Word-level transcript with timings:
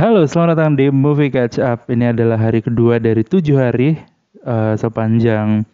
Halo, 0.00 0.24
selamat 0.24 0.56
datang 0.56 0.80
di 0.80 0.88
Movie 0.88 1.28
Catch 1.28 1.60
Up. 1.60 1.84
Ini 1.92 2.16
adalah 2.16 2.40
hari 2.40 2.64
kedua 2.64 2.96
dari 2.96 3.20
tujuh 3.20 3.52
hari 3.60 4.00
uh, 4.48 4.72
sepanjang 4.72 5.68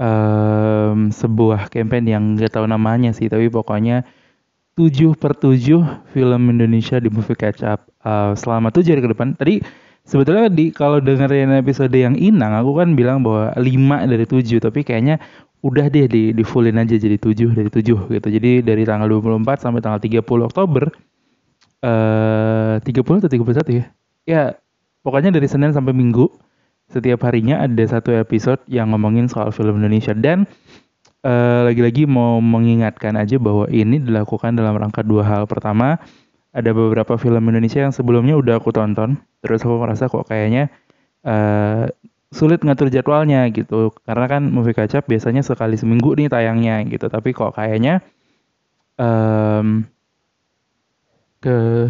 um, 0.00 1.12
sebuah 1.12 1.68
campaign 1.68 2.08
yang 2.08 2.22
gak 2.40 2.56
tahu 2.56 2.64
namanya 2.64 3.12
sih, 3.12 3.28
tapi 3.28 3.52
pokoknya 3.52 4.08
tujuh 4.80 5.12
per 5.12 5.36
tujuh 5.36 5.76
film 6.16 6.40
Indonesia 6.48 6.96
di 7.04 7.12
Movie 7.12 7.36
Catch 7.36 7.60
Up 7.60 7.84
uh, 8.00 8.32
selama 8.32 8.72
tujuh 8.72 8.96
hari 8.96 9.04
ke 9.04 9.12
depan. 9.12 9.36
Tadi 9.36 9.60
sebetulnya 10.08 10.48
di 10.48 10.72
kalau 10.72 10.96
dengerin 10.96 11.52
episode 11.60 11.92
yang 11.92 12.16
inang, 12.16 12.56
aku 12.56 12.80
kan 12.80 12.96
bilang 12.96 13.20
bahwa 13.20 13.52
lima 13.60 14.08
dari 14.08 14.24
tujuh, 14.24 14.64
tapi 14.64 14.88
kayaknya 14.88 15.20
udah 15.60 15.92
deh 15.92 16.08
di, 16.08 16.32
di 16.32 16.44
fullin 16.48 16.80
aja 16.80 16.96
jadi 16.96 17.20
tujuh 17.20 17.52
dari 17.52 17.68
tujuh 17.68 18.08
gitu. 18.08 18.28
Jadi 18.32 18.64
dari 18.64 18.88
tanggal 18.88 19.04
24 19.20 19.60
sampai 19.60 19.84
tanggal 19.84 20.00
30 20.00 20.48
Oktober 20.48 20.88
tiga 22.84 23.00
puluh 23.00 23.24
atau 23.24 23.32
tiga 23.32 23.42
puluh 23.44 23.56
satu 23.56 23.70
ya? 23.72 23.84
Ya, 24.28 24.42
pokoknya 25.00 25.32
dari 25.32 25.48
Senin 25.48 25.72
sampai 25.72 25.96
Minggu 25.96 26.28
setiap 26.90 27.22
harinya 27.24 27.62
ada 27.62 27.84
satu 27.86 28.10
episode 28.12 28.60
yang 28.66 28.90
ngomongin 28.90 29.30
soal 29.30 29.54
film 29.54 29.78
Indonesia 29.78 30.10
dan 30.10 30.44
uh, 31.22 31.62
lagi-lagi 31.64 32.02
mau 32.02 32.42
mengingatkan 32.42 33.14
aja 33.14 33.38
bahwa 33.38 33.70
ini 33.70 34.02
dilakukan 34.02 34.58
dalam 34.58 34.74
rangka 34.74 35.06
dua 35.06 35.22
hal. 35.22 35.46
Pertama, 35.46 36.02
ada 36.50 36.70
beberapa 36.74 37.14
film 37.14 37.46
Indonesia 37.46 37.86
yang 37.86 37.94
sebelumnya 37.94 38.34
udah 38.34 38.58
aku 38.58 38.74
tonton, 38.74 39.22
terus 39.38 39.62
aku 39.62 39.78
merasa 39.78 40.10
kok 40.10 40.26
kayaknya 40.26 40.66
uh, 41.22 41.86
sulit 42.34 42.58
ngatur 42.66 42.90
jadwalnya 42.90 43.46
gitu. 43.54 43.94
Karena 44.02 44.26
kan 44.26 44.50
movie 44.50 44.74
kacap 44.74 45.06
biasanya 45.06 45.46
sekali 45.46 45.78
seminggu 45.78 46.18
nih 46.18 46.26
tayangnya 46.26 46.82
gitu, 46.90 47.06
tapi 47.06 47.30
kok 47.30 47.54
kayaknya 47.54 48.02
um, 48.98 49.86
ke 51.40 51.88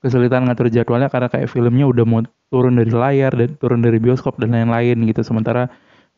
kesulitan 0.00 0.48
ngatur 0.48 0.72
jadwalnya 0.72 1.12
karena 1.12 1.28
kayak 1.28 1.48
filmnya 1.52 1.84
udah 1.84 2.04
mau 2.08 2.20
turun 2.48 2.80
dari 2.80 2.92
layar 2.92 3.32
dan 3.36 3.52
turun 3.60 3.84
dari 3.84 4.00
bioskop 4.00 4.40
dan 4.40 4.56
lain-lain 4.56 4.96
gitu. 5.08 5.20
Sementara 5.20 5.68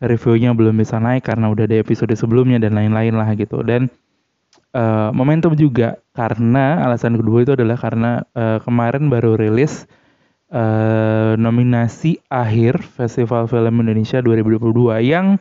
reviewnya 0.02 0.54
belum 0.54 0.74
bisa 0.78 0.98
naik 1.02 1.26
karena 1.26 1.50
udah 1.50 1.66
ada 1.66 1.78
episode 1.78 2.14
sebelumnya 2.14 2.62
dan 2.62 2.78
lain-lain 2.78 3.14
lah 3.14 3.34
gitu. 3.34 3.62
Dan 3.66 3.90
uh, 4.74 5.10
momentum 5.10 5.54
juga 5.58 5.98
karena 6.14 6.82
alasan 6.86 7.18
kedua 7.18 7.42
itu 7.42 7.52
adalah 7.54 7.78
karena 7.78 8.22
uh, 8.34 8.58
kemarin 8.62 9.10
baru 9.10 9.34
rilis 9.34 9.86
uh, 10.54 11.34
nominasi 11.34 12.22
akhir 12.30 12.82
Festival 12.82 13.50
Film 13.50 13.82
Indonesia 13.82 14.22
2022 14.22 15.02
yang 15.02 15.38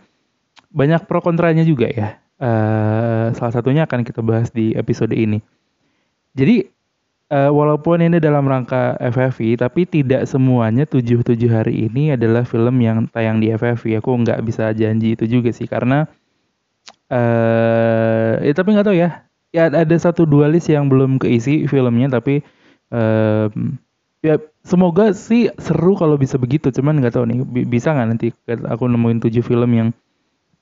banyak 0.73 1.05
pro 1.05 1.21
kontranya 1.21 1.61
juga 1.61 1.89
ya. 1.93 2.17
Uh, 2.41 3.29
salah 3.37 3.53
satunya 3.53 3.85
akan 3.85 4.01
kita 4.01 4.25
bahas 4.25 4.49
di 4.49 4.73
episode 4.73 5.13
ini. 5.13 5.37
Jadi 6.33 6.80
uh, 7.31 7.49
walaupun 7.49 8.03
ini 8.03 8.19
dalam 8.19 8.43
rangka 8.43 8.99
FFI, 8.99 9.55
tapi 9.55 9.87
tidak 9.87 10.27
semuanya 10.27 10.83
tujuh 10.83 11.23
tujuh 11.23 11.49
hari 11.49 11.87
ini 11.87 12.13
adalah 12.13 12.43
film 12.43 12.83
yang 12.83 13.07
tayang 13.09 13.39
di 13.39 13.55
FFI. 13.55 14.03
Aku 14.03 14.11
nggak 14.19 14.43
bisa 14.43 14.75
janji 14.75 15.15
itu 15.15 15.25
juga 15.25 15.55
sih, 15.55 15.65
karena 15.65 16.05
uh, 17.07 18.37
ya 18.43 18.51
tapi 18.51 18.75
nggak 18.75 18.87
tahu 18.91 18.97
ya. 18.99 19.23
Ya 19.51 19.67
ada 19.67 19.95
satu 19.99 20.23
dua 20.23 20.47
list 20.47 20.71
yang 20.71 20.87
belum 20.87 21.19
keisi 21.19 21.67
filmnya, 21.67 22.07
tapi 22.07 22.39
uh, 22.91 23.51
ya 24.23 24.39
semoga 24.63 25.11
sih 25.11 25.51
seru 25.59 25.95
kalau 25.95 26.15
bisa 26.15 26.39
begitu. 26.39 26.71
Cuman 26.71 26.99
nggak 26.99 27.15
tahu 27.15 27.25
nih 27.27 27.39
bisa 27.67 27.91
nggak 27.91 28.07
nanti 28.07 28.27
aku 28.47 28.87
nemuin 28.87 29.19
tujuh 29.27 29.43
film 29.43 29.71
yang 29.75 29.89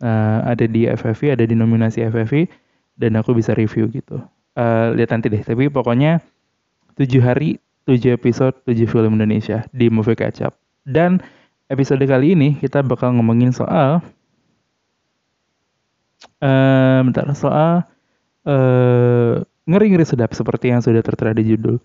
uh, 0.02 0.42
ada 0.42 0.66
di 0.66 0.90
FFI, 0.90 1.38
ada 1.38 1.46
di 1.46 1.54
nominasi 1.54 2.02
FFI, 2.02 2.50
dan 2.98 3.14
aku 3.22 3.38
bisa 3.38 3.54
review 3.54 3.86
gitu. 3.94 4.18
Uh, 4.58 4.98
lihat 4.98 5.14
nanti 5.14 5.30
deh. 5.30 5.46
Tapi 5.46 5.70
pokoknya 5.70 6.26
7 7.00 7.24
hari, 7.24 7.56
7 7.88 8.12
episode, 8.12 8.60
7 8.68 8.84
film 8.84 9.16
Indonesia 9.16 9.64
di 9.72 9.88
Movie 9.88 10.20
Up. 10.44 10.60
Dan 10.84 11.24
episode 11.72 12.04
kali 12.04 12.36
ini 12.36 12.60
kita 12.60 12.84
bakal 12.84 13.16
ngomongin 13.16 13.56
soal 13.56 14.04
uh, 16.44 17.00
bentar, 17.08 17.32
soal 17.40 17.88
uh, 18.44 19.40
ngeri-ngeri 19.64 20.04
sedap 20.04 20.36
seperti 20.36 20.76
yang 20.76 20.84
sudah 20.84 21.00
tertera 21.00 21.32
di 21.32 21.48
judul. 21.48 21.80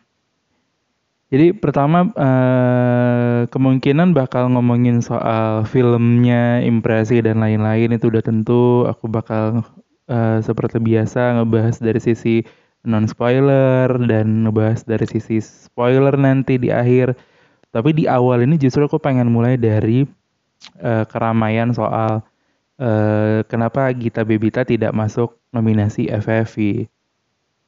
Jadi 1.31 1.55
pertama 1.55 2.11
uh, 2.15 3.47
kemungkinan 3.51 4.15
bakal 4.19 4.51
ngomongin 4.51 4.99
soal 4.99 5.63
filmnya, 5.63 6.59
impresi 6.63 7.23
dan 7.23 7.39
lain-lain 7.39 7.95
itu 7.95 8.11
udah 8.11 8.23
tentu. 8.23 8.87
Aku 8.91 9.07
bakal 9.07 9.63
uh, 10.11 10.39
seperti 10.43 10.83
biasa 10.83 11.39
ngebahas 11.39 11.79
dari 11.79 12.01
sisi 12.03 12.43
non 12.85 13.09
spoiler 13.09 13.89
dan 14.05 14.45
ngebahas 14.45 14.85
dari 14.85 15.09
sisi 15.09 15.41
spoiler 15.41 16.15
nanti 16.17 16.61
di 16.61 16.69
akhir. 16.69 17.17
Tapi 17.75 17.91
di 17.91 18.05
awal 18.07 18.47
ini 18.47 18.55
justru 18.61 18.87
aku 18.87 19.03
pengen 19.03 19.35
mulai 19.35 19.59
dari 19.59 20.07
uh, 20.79 21.05
keramaian 21.11 21.75
soal 21.75 22.23
uh, 22.79 23.43
kenapa 23.51 23.91
Gita 23.97 24.23
Bebita 24.23 24.63
tidak 24.63 24.95
masuk 24.95 25.35
nominasi 25.51 26.07
FFI. 26.07 26.87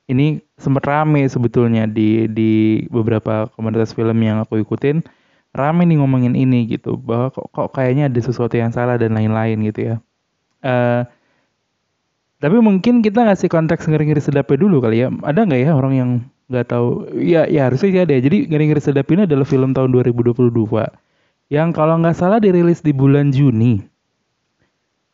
Ini 0.07 0.39
sempat 0.55 0.87
rame 0.87 1.27
sebetulnya 1.27 1.91
di 1.91 2.31
di 2.31 2.87
beberapa 2.87 3.51
komunitas 3.59 3.91
film 3.91 4.23
yang 4.23 4.39
aku 4.39 4.63
ikutin 4.63 5.03
rame 5.57 5.89
nih 5.89 5.97
ngomongin 5.99 6.37
ini 6.37 6.69
gitu 6.69 7.01
bahwa 7.01 7.33
kok, 7.33 7.49
kok 7.49 7.69
kayaknya 7.73 8.13
ada 8.13 8.21
sesuatu 8.21 8.55
yang 8.61 8.71
salah 8.71 9.01
dan 9.01 9.17
lain-lain 9.17 9.57
gitu 9.73 9.81
ya. 9.81 9.97
Uh, 10.61 11.09
tapi 12.37 12.61
mungkin 12.61 13.01
kita 13.01 13.25
ngasih 13.25 13.49
konteks 13.49 13.89
ngeri-ngeri 13.89 14.21
sedapnya 14.21 14.61
dulu 14.61 14.85
kali 14.85 15.05
ya. 15.05 15.09
Ada 15.25 15.49
nggak 15.49 15.61
ya 15.65 15.73
orang 15.73 15.93
yang 15.97 16.11
nggak 16.53 16.67
tahu? 16.69 17.09
Ya, 17.17 17.49
ya 17.49 17.73
harusnya 17.73 17.89
sih 17.89 18.03
ada. 18.05 18.13
Jadi 18.13 18.45
ngeri-ngeri 18.53 18.83
sedap 18.85 19.09
ini 19.09 19.25
adalah 19.25 19.49
film 19.49 19.73
tahun 19.73 19.89
2022 19.93 20.53
yang 21.49 21.71
kalau 21.71 21.97
nggak 22.03 22.17
salah 22.19 22.43
dirilis 22.43 22.83
di 22.83 22.93
bulan 22.93 23.33
Juni. 23.33 23.81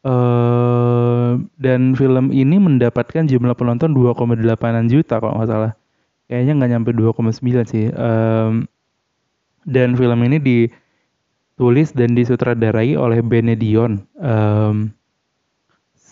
Uh, 0.03 1.39
dan 1.63 1.95
film 1.95 2.35
ini 2.35 2.59
mendapatkan 2.59 3.23
jumlah 3.23 3.55
penonton 3.55 3.95
2,8 3.95 4.91
juta 4.91 5.23
kalau 5.23 5.39
nggak 5.39 5.51
salah. 5.51 5.73
Kayaknya 6.27 6.53
nggak 6.59 6.71
nyampe 6.75 6.91
2,9 6.91 7.71
sih. 7.71 7.87
Um, 7.95 8.67
dan 9.63 9.95
film 9.95 10.19
ini 10.27 10.43
ditulis 10.43 11.95
dan 11.95 12.19
disutradarai 12.19 12.99
oleh 12.99 13.23
Benedion. 13.23 14.03
Um, 14.19 14.91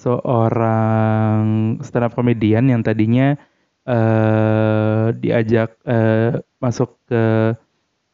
seorang 0.00 1.76
stand 1.84 2.08
up 2.08 2.16
comedian 2.16 2.72
yang 2.72 2.80
tadinya 2.80 3.36
uh, 3.84 5.12
diajak 5.12 5.76
uh, 5.84 6.40
masuk 6.56 6.96
ke 7.04 7.52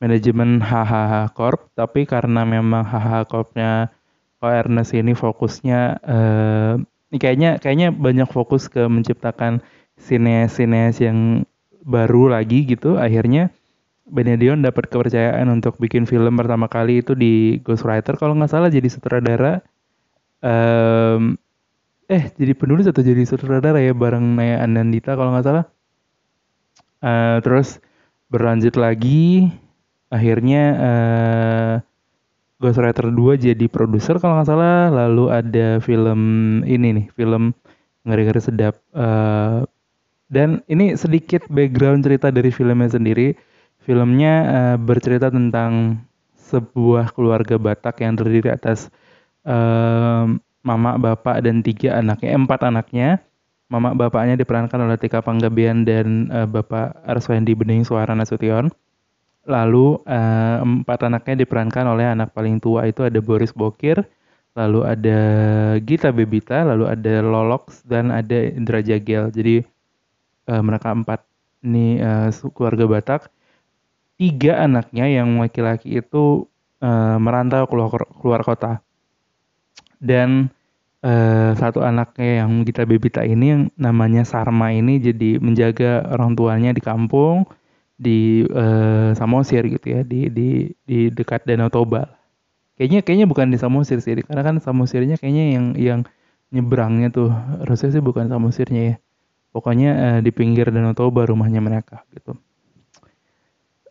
manajemen 0.02 0.58
HHH 0.58 1.30
Corp 1.38 1.70
tapi 1.78 2.02
karena 2.10 2.42
memang 2.42 2.82
HHH 2.82 3.30
Corpnya 3.30 3.94
Ko 4.36 4.52
ini 4.52 5.16
fokusnya 5.16 5.80
uh, 6.04 6.74
kayaknya 7.16 7.56
kayaknya 7.56 7.88
banyak 7.88 8.28
fokus 8.28 8.68
ke 8.68 8.84
menciptakan 8.84 9.64
sineas-sineas 9.96 11.00
yang 11.00 11.48
baru 11.86 12.28
lagi 12.36 12.68
gitu. 12.68 13.00
Akhirnya 13.00 13.48
Benedion 14.06 14.62
dapat 14.62 14.86
kepercayaan 14.86 15.50
untuk 15.50 15.82
bikin 15.82 16.06
film 16.06 16.38
pertama 16.38 16.70
kali 16.70 17.02
itu 17.02 17.18
di 17.18 17.58
Ghostwriter 17.64 18.14
kalau 18.14 18.38
nggak 18.38 18.52
salah 18.52 18.70
jadi 18.70 18.86
sutradara. 18.86 19.64
Um, 20.44 21.34
eh 22.06 22.30
jadi 22.38 22.52
penulis 22.54 22.86
atau 22.86 23.02
jadi 23.02 23.22
sutradara 23.26 23.82
ya 23.82 23.90
bareng 23.90 24.38
Naya 24.38 24.62
Anandita 24.62 25.18
kalau 25.18 25.34
nggak 25.34 25.46
salah? 25.46 25.64
Uh, 27.02 27.38
terus 27.44 27.78
berlanjut 28.32 28.74
lagi 28.78 29.52
akhirnya 30.10 30.62
uh, 30.74 31.74
Ghostwriter 32.56 33.12
2 33.12 33.36
jadi 33.52 33.66
produser 33.68 34.16
kalau 34.16 34.40
nggak 34.40 34.48
salah 34.48 34.88
lalu 34.88 35.28
ada 35.28 35.76
film 35.84 36.20
ini 36.64 36.88
nih 36.96 37.06
film 37.12 37.52
ngeri-ngeri 38.08 38.40
sedap 38.40 38.80
uh, 38.96 39.66
dan 40.26 40.62
ini 40.66 40.98
sedikit 40.98 41.46
background 41.46 42.02
cerita 42.02 42.34
dari 42.34 42.50
filmnya 42.50 42.90
sendiri. 42.90 43.34
Filmnya 43.86 44.34
uh, 44.46 44.76
bercerita 44.78 45.30
tentang 45.30 46.02
sebuah 46.34 47.14
keluarga 47.14 47.54
Batak 47.58 48.02
yang 48.02 48.18
terdiri 48.18 48.50
atas 48.50 48.90
uh, 49.46 50.26
mama, 50.66 50.98
bapak, 50.98 51.46
dan 51.46 51.62
tiga 51.62 52.02
anaknya, 52.02 52.34
eh, 52.34 52.38
empat 52.38 52.60
anaknya. 52.66 53.08
Mama 53.66 53.98
bapaknya 53.98 54.38
diperankan 54.38 54.78
oleh 54.78 54.94
Tika 54.94 55.18
Panggabean 55.18 55.82
dan 55.82 56.30
uh, 56.30 56.46
Bapak 56.46 57.02
Arswendi 57.02 57.50
Bening 57.50 57.82
Suara 57.82 58.14
Nasution. 58.14 58.70
Lalu 59.42 59.98
uh, 60.06 60.62
empat 60.62 61.02
anaknya 61.06 61.42
diperankan 61.42 61.82
oleh 61.90 62.06
anak 62.06 62.30
paling 62.30 62.62
tua 62.62 62.86
itu 62.86 63.02
ada 63.02 63.18
Boris 63.18 63.50
Bokir, 63.50 64.06
lalu 64.54 64.86
ada 64.86 65.18
Gita 65.82 66.14
Bebita, 66.14 66.62
lalu 66.62 66.86
ada 66.86 67.18
Lolox 67.26 67.82
dan 67.82 68.14
ada 68.14 68.38
Indra 68.54 68.78
Jagel. 68.86 69.34
Jadi 69.34 69.66
uh, 70.46 70.62
mereka 70.62 70.94
empat 70.94 71.26
ini 71.66 71.98
uh, 71.98 72.30
keluarga 72.54 72.86
Batak. 72.86 73.34
Tiga 74.14 74.62
anaknya 74.62 75.10
yang 75.10 75.42
laki-laki 75.42 75.98
itu 75.98 76.46
uh, 76.86 77.18
merantau 77.18 77.66
keluar 77.66 77.98
keluar 78.22 78.46
kota 78.46 78.78
dan 80.00 80.52
uh, 81.04 81.52
satu 81.58 81.82
anaknya 81.84 82.44
yang 82.44 82.64
kita 82.64 82.88
bebita 82.88 83.26
ini 83.26 83.46
yang 83.52 83.62
namanya 83.76 84.22
Sarma 84.24 84.72
ini 84.72 85.02
jadi 85.02 85.42
menjaga 85.42 86.06
orang 86.08 86.38
tuanya 86.38 86.70
di 86.72 86.80
kampung 86.80 87.44
di 87.96 88.44
uh, 88.48 89.16
Samosir 89.16 89.64
gitu 89.68 89.86
ya 89.88 90.00
di 90.04 90.28
di 90.28 90.48
di 90.84 91.08
dekat 91.12 91.44
Danau 91.48 91.72
Toba. 91.72 92.16
Kayaknya 92.76 93.00
kayaknya 93.04 93.26
bukan 93.28 93.48
di 93.48 93.58
Samosir 93.58 94.04
sih 94.04 94.12
karena 94.20 94.44
kan 94.44 94.56
Samosirnya 94.60 95.16
kayaknya 95.16 95.44
yang 95.56 95.66
yang 95.76 96.00
nyebrangnya 96.52 97.08
tuh 97.10 97.32
harusnya 97.32 97.96
sih 97.96 98.04
bukan 98.04 98.28
Samosirnya 98.28 98.82
ya. 98.94 98.96
Pokoknya 99.52 99.90
uh, 99.96 100.20
di 100.20 100.30
pinggir 100.32 100.68
Danau 100.68 100.92
Toba 100.92 101.24
rumahnya 101.24 101.64
mereka 101.64 102.04
gitu. 102.12 102.36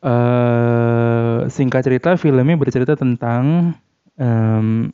Uh, 0.05 1.49
singkat 1.49 1.81
cerita 1.81 2.13
filmnya 2.13 2.53
bercerita 2.53 2.93
tentang 2.93 3.73
um, 4.21 4.93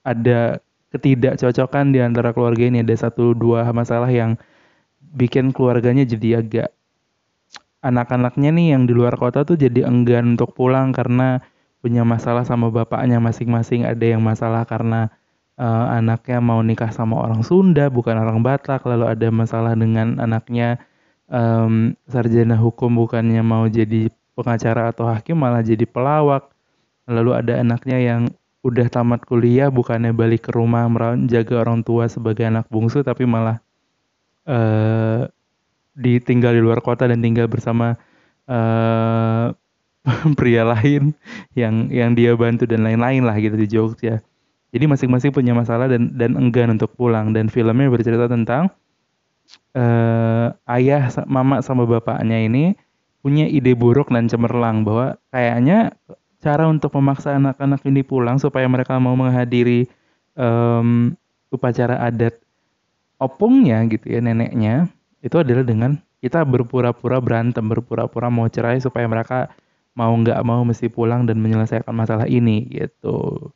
ada 0.00 0.64
ketidakcocokan 0.96 1.92
di 1.92 2.00
antara 2.00 2.32
keluarga 2.32 2.64
ini 2.64 2.80
ada 2.80 2.96
satu 2.96 3.36
dua 3.36 3.68
masalah 3.76 4.08
yang 4.08 4.40
bikin 4.98 5.52
keluarganya 5.52 6.08
jadi 6.08 6.40
agak 6.40 6.68
anak-anaknya 7.86 8.50
nih 8.50 8.66
yang 8.74 8.82
di 8.88 8.92
luar 8.96 9.14
kota 9.14 9.46
tuh 9.46 9.54
jadi 9.54 9.86
enggan 9.86 10.34
untuk 10.34 10.56
pulang 10.56 10.90
karena 10.90 11.38
punya 11.78 12.02
masalah 12.02 12.42
sama 12.42 12.72
bapaknya 12.74 13.22
masing-masing. 13.22 13.86
Ada 13.86 14.18
yang 14.18 14.22
masalah 14.24 14.66
karena 14.66 15.06
uh, 15.54 15.94
anaknya 15.94 16.42
mau 16.42 16.58
nikah 16.66 16.90
sama 16.90 17.22
orang 17.22 17.46
Sunda 17.46 17.86
bukan 17.86 18.18
orang 18.18 18.42
Batak. 18.42 18.82
Lalu 18.82 19.06
ada 19.06 19.28
masalah 19.30 19.78
dengan 19.78 20.18
anaknya 20.18 20.82
um, 21.30 21.94
sarjana 22.10 22.58
hukum 22.58 22.90
bukannya 22.98 23.38
mau 23.46 23.70
jadi 23.70 24.10
pengacara 24.34 24.90
atau 24.90 25.06
hakim 25.06 25.38
malah 25.38 25.62
jadi 25.62 25.86
pelawak. 25.86 26.50
Lalu 27.06 27.30
ada 27.38 27.62
anaknya 27.62 28.02
yang 28.02 28.22
udah 28.66 28.90
tamat 28.90 29.22
kuliah 29.22 29.70
bukannya 29.70 30.10
balik 30.10 30.50
ke 30.50 30.50
rumah 30.50 30.90
menjaga 30.90 31.62
orang 31.62 31.86
tua 31.86 32.10
sebagai 32.10 32.42
anak 32.42 32.66
bungsu 32.66 33.06
tapi 33.06 33.22
malah 33.22 33.62
uh, 34.50 35.30
ditinggal 35.94 36.50
di 36.50 36.60
luar 36.60 36.82
kota 36.82 37.06
dan 37.06 37.22
tinggal 37.22 37.46
bersama 37.46 37.94
uh, 38.50 39.54
pria 40.38 40.66
lain 40.66 41.14
yang 41.54 41.90
yang 41.94 42.18
dia 42.18 42.34
bantu 42.34 42.66
dan 42.66 42.82
lain-lain 42.82 43.22
lah 43.22 43.38
gitu 43.38 43.54
di 43.54 43.66
Jogja. 43.70 44.22
Jadi 44.74 44.84
masing-masing 44.84 45.30
punya 45.32 45.54
masalah 45.54 45.86
dan 45.86 46.12
dan 46.18 46.34
enggan 46.34 46.74
untuk 46.74 46.92
pulang 46.98 47.30
dan 47.30 47.46
filmnya 47.46 47.88
bercerita 47.88 48.26
tentang 48.26 48.68
uh, 49.72 50.52
ayah, 50.68 51.08
mama 51.24 51.62
sama 51.62 51.86
bapaknya 51.86 52.44
ini 52.44 52.76
punya 53.24 53.50
ide 53.50 53.74
buruk 53.74 54.12
dan 54.14 54.30
cemerlang 54.30 54.86
bahwa 54.86 55.18
kayaknya 55.34 55.96
cara 56.42 56.68
untuk 56.68 56.92
memaksa 56.96 57.36
anak-anak 57.36 57.80
ini 57.88 58.04
pulang 58.04 58.36
supaya 58.36 58.68
mereka 58.68 58.96
mau 59.00 59.16
menghadiri 59.16 59.88
um, 60.36 61.16
upacara 61.48 62.00
adat 62.02 62.36
opungnya 63.16 63.80
gitu 63.88 64.12
ya 64.12 64.20
neneknya 64.20 64.92
itu 65.24 65.40
adalah 65.40 65.64
dengan 65.64 65.96
kita 66.20 66.42
berpura-pura 66.42 67.20
berantem, 67.20 67.64
berpura-pura 67.66 68.32
mau 68.32 68.48
cerai 68.48 68.80
supaya 68.80 69.06
mereka 69.06 69.52
mau 69.96 70.12
nggak 70.12 70.38
mau 70.44 70.60
mesti 70.66 70.92
pulang 70.92 71.24
dan 71.24 71.40
menyelesaikan 71.40 71.92
masalah 71.92 72.28
ini 72.28 72.68
gitu. 72.68 73.50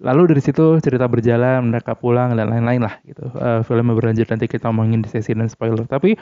Lalu 0.00 0.36
dari 0.36 0.42
situ 0.44 0.76
cerita 0.80 1.08
berjalan, 1.08 1.72
mereka 1.72 1.96
pulang 1.96 2.36
dan 2.36 2.52
lain-lain 2.52 2.84
lah 2.84 2.94
gitu. 3.06 3.28
Uh, 3.32 3.60
filmnya 3.64 3.96
berlanjut 3.96 4.28
nanti 4.28 4.46
kita 4.46 4.68
ngomongin 4.68 5.00
di 5.02 5.08
sesi 5.08 5.32
dan 5.32 5.48
spoiler. 5.48 5.84
Tapi 5.88 6.16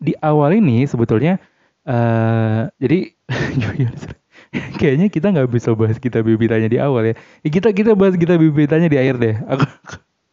di 0.00 0.12
awal 0.24 0.56
ini 0.56 0.88
sebetulnya 0.88 1.36
uh, 1.84 2.70
jadi 2.80 3.12
kayaknya 4.80 5.06
kita 5.10 5.30
nggak 5.30 5.48
bisa 5.50 5.74
bahas 5.78 5.98
kita 6.02 6.26
bibitanya 6.26 6.66
di 6.66 6.78
awal 6.82 7.10
ya. 7.10 7.14
ya. 7.46 7.48
Kita 7.50 7.70
kita 7.70 7.94
bahas 7.94 8.18
kita 8.18 8.34
bibitanya 8.34 8.90
di 8.90 8.98
akhir 8.98 9.16
deh. 9.22 9.36
Aku 9.46 9.64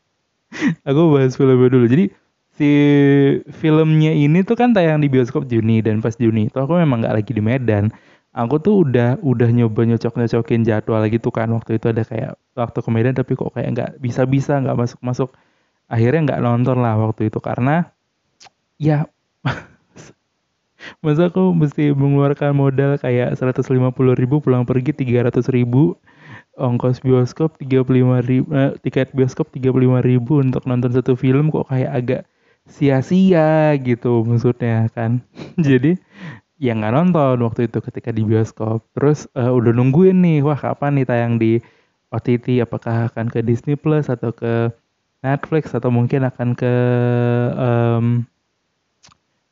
aku 0.90 1.02
bahas 1.14 1.38
filmnya 1.38 1.70
dulu. 1.70 1.86
Jadi 1.86 2.06
si 2.58 2.72
filmnya 3.54 4.12
ini 4.18 4.42
tuh 4.42 4.58
kan 4.58 4.74
tayang 4.74 4.98
di 4.98 5.08
bioskop 5.14 5.46
Juni 5.46 5.86
dan 5.86 6.02
pas 6.02 6.18
Juni 6.18 6.50
itu 6.50 6.58
aku 6.58 6.74
memang 6.74 7.06
nggak 7.06 7.16
lagi 7.22 7.32
di 7.38 7.44
Medan 7.46 7.94
aku 8.34 8.58
tuh 8.58 8.76
udah 8.82 9.22
udah 9.22 9.50
nyoba 9.54 9.86
nyocok 9.86 10.18
nyocokin 10.18 10.66
jadwal 10.66 10.98
lagi 11.02 11.22
tuh 11.22 11.30
kan 11.30 11.54
waktu 11.54 11.78
itu 11.78 11.94
ada 11.94 12.02
kayak 12.02 12.34
waktu 12.58 12.80
ke 12.82 12.90
Medan 12.90 13.14
tapi 13.14 13.38
kok 13.38 13.54
kayak 13.54 13.70
nggak 13.78 13.92
bisa 14.02 14.26
bisa 14.26 14.58
nggak 14.58 14.74
masuk 14.74 15.00
masuk 15.06 15.30
akhirnya 15.86 16.34
nggak 16.34 16.42
nonton 16.42 16.78
lah 16.82 16.98
waktu 16.98 17.30
itu 17.30 17.38
karena 17.38 17.94
ya 18.82 19.06
masa 21.04 21.30
aku 21.30 21.54
mesti 21.54 21.94
mengeluarkan 21.94 22.54
modal 22.56 22.98
kayak 23.00 23.36
150 23.36 23.74
ribu 24.18 24.42
pulang 24.44 24.64
pergi 24.68 24.92
300 24.94 25.48
ribu. 25.54 25.98
Ongkos 26.58 27.06
bioskop 27.06 27.62
35 27.62 27.86
ribu 28.26 28.50
eh, 28.50 28.74
tiket 28.82 29.14
bioskop 29.14 29.54
35 29.54 30.02
ribu 30.02 30.42
untuk 30.42 30.66
nonton 30.66 30.90
satu 30.90 31.14
film 31.14 31.54
kok 31.54 31.70
kayak 31.70 31.92
agak 31.94 32.22
sia-sia 32.66 33.78
gitu 33.78 34.26
maksudnya 34.26 34.90
kan. 34.92 35.22
Jadi 35.62 36.02
ya 36.58 36.74
nggak 36.74 36.94
nonton 36.94 37.38
waktu 37.46 37.70
itu 37.70 37.78
ketika 37.78 38.10
di 38.10 38.26
bioskop. 38.26 38.82
Terus 38.98 39.30
uh, 39.38 39.54
udah 39.54 39.70
nungguin 39.70 40.18
nih 40.22 40.42
wah 40.42 40.58
kapan 40.58 40.98
nih 40.98 41.06
tayang 41.06 41.38
di 41.38 41.62
OTT 42.10 42.64
apakah 42.64 43.12
akan 43.12 43.28
ke 43.30 43.44
Disney 43.44 43.76
Plus 43.78 44.08
atau 44.08 44.34
ke 44.34 44.74
Netflix 45.26 45.76
atau 45.76 45.92
mungkin 45.92 46.24
akan 46.24 46.50
ke 46.56 46.74
um, 47.58 48.24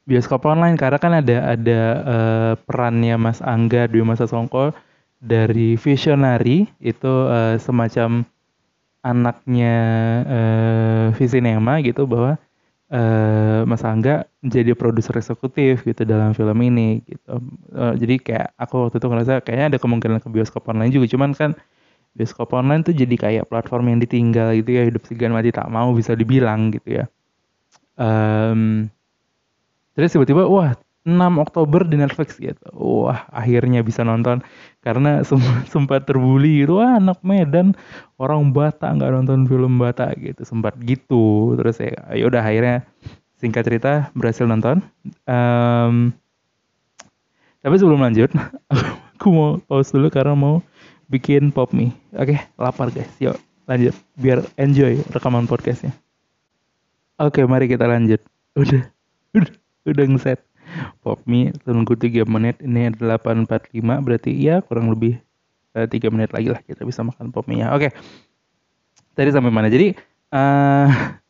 bioskop 0.06 0.46
online 0.46 0.78
karena 0.78 1.02
kan 1.02 1.13
ada 1.18 1.57
ada 1.57 1.81
uh, 2.06 2.54
perannya 2.62 3.18
Mas 3.18 3.42
Angga 3.42 3.90
Dwi 3.90 4.06
Masa 4.06 4.30
Songko 4.30 4.72
dari 5.18 5.74
Visionary 5.75 6.69
itu 6.78 7.10
uh, 7.10 7.57
semacam 7.57 8.22
anaknya 9.02 9.75
uh, 10.25 11.07
Visinema 11.18 11.81
gitu 11.81 12.06
bahwa 12.06 12.38
uh, 12.94 13.62
Mas 13.66 13.81
Angga 13.81 14.30
jadi 14.46 14.78
produser 14.78 15.18
eksekutif 15.18 15.81
gitu 15.86 16.06
dalam 16.06 16.38
film 16.38 16.57
ini 16.62 17.02
gitu. 17.06 17.42
Uh, 17.74 17.94
jadi 17.98 18.16
kayak 18.22 18.48
aku 18.62 18.90
waktu 18.90 18.98
itu 19.02 19.07
ngerasa 19.10 19.34
kayaknya 19.42 19.66
ada 19.74 19.80
kemungkinan 19.81 20.22
ke 20.22 20.30
bioskop 20.30 20.66
online 20.69 20.94
juga, 20.94 21.10
cuman 21.10 21.34
kan 21.34 21.52
bioskop 22.16 22.54
online 22.54 22.86
tuh 22.86 22.94
jadi 22.94 23.16
kayak 23.18 23.46
platform 23.50 23.92
yang 23.92 24.00
ditinggal 24.00 24.54
gitu 24.57 24.69
ya 24.72 24.84
hidup 24.88 25.04
segan 25.06 25.34
mati 25.34 25.52
tak 25.52 25.68
mau 25.68 25.92
bisa 25.94 26.13
dibilang 26.13 26.74
gitu 26.74 27.02
ya. 27.02 27.06
Um, 27.96 28.90
terus 29.95 30.12
tiba-tiba 30.13 30.45
wah 30.45 30.75
6 31.06 31.38
Oktober 31.38 31.86
di 31.86 32.01
Netflix 32.01 32.42
gitu. 32.42 32.65
Wah, 32.74 33.30
akhirnya 33.30 33.86
bisa 33.86 34.01
nonton 34.01 34.42
karena 34.81 35.21
sempat 35.74 36.09
terbuli 36.09 36.65
gitu. 36.65 36.81
Wah, 36.81 36.97
anak 36.97 37.21
Medan 37.21 37.77
orang 38.18 38.50
Batak 38.50 38.97
nggak 38.97 39.13
nonton 39.13 39.45
film 39.45 39.77
Batak 39.77 40.18
gitu. 40.18 40.42
Sempat 40.42 40.73
gitu. 40.81 41.54
Terus 41.61 41.78
ya, 41.78 41.94
ya 42.18 42.25
udah 42.25 42.42
akhirnya 42.42 42.81
singkat 43.37 43.69
cerita 43.69 44.09
berhasil 44.18 44.49
nonton. 44.49 44.81
Um, 45.30 46.09
tapi 47.61 47.78
sebelum 47.78 48.02
lanjut, 48.02 48.33
aku 49.21 49.28
mau 49.30 49.61
pause 49.61 49.94
dulu 49.94 50.09
karena 50.09 50.33
mau 50.33 50.66
bikin 51.06 51.54
pop 51.54 51.69
mie. 51.69 51.94
Oke, 52.18 52.42
lapar 52.57 52.90
guys. 52.90 53.14
Yuk, 53.21 53.37
lanjut 53.69 53.94
biar 54.18 54.42
enjoy 54.57 55.06
rekaman 55.14 55.45
podcastnya. 55.45 55.94
Oke, 57.21 57.45
mari 57.45 57.69
kita 57.69 57.85
lanjut. 57.85 58.19
Udah, 58.57 58.90
udah, 59.85 60.06
ngeset 60.09 60.42
pop 61.01 61.21
mie 61.30 61.54
tunggu 61.63 61.94
3 61.95 62.25
menit. 62.25 62.59
Ini 62.61 62.94
8.45 62.97 64.06
berarti 64.06 64.31
ya 64.33 64.61
kurang 64.65 64.92
lebih 64.92 65.21
eh, 65.77 65.87
3 65.87 66.13
menit 66.13 66.30
lagi 66.33 66.49
lah 66.51 66.61
kita 66.65 66.83
bisa 66.83 67.06
makan 67.06 67.30
pop 67.31 67.45
mie 67.45 67.63
ya. 67.63 67.73
Oke. 67.73 67.89
Okay. 67.89 67.92
tadi 69.15 69.31
sampai 69.31 69.54
mana? 69.54 69.71
Jadi 69.71 69.95
uh, 70.35 70.89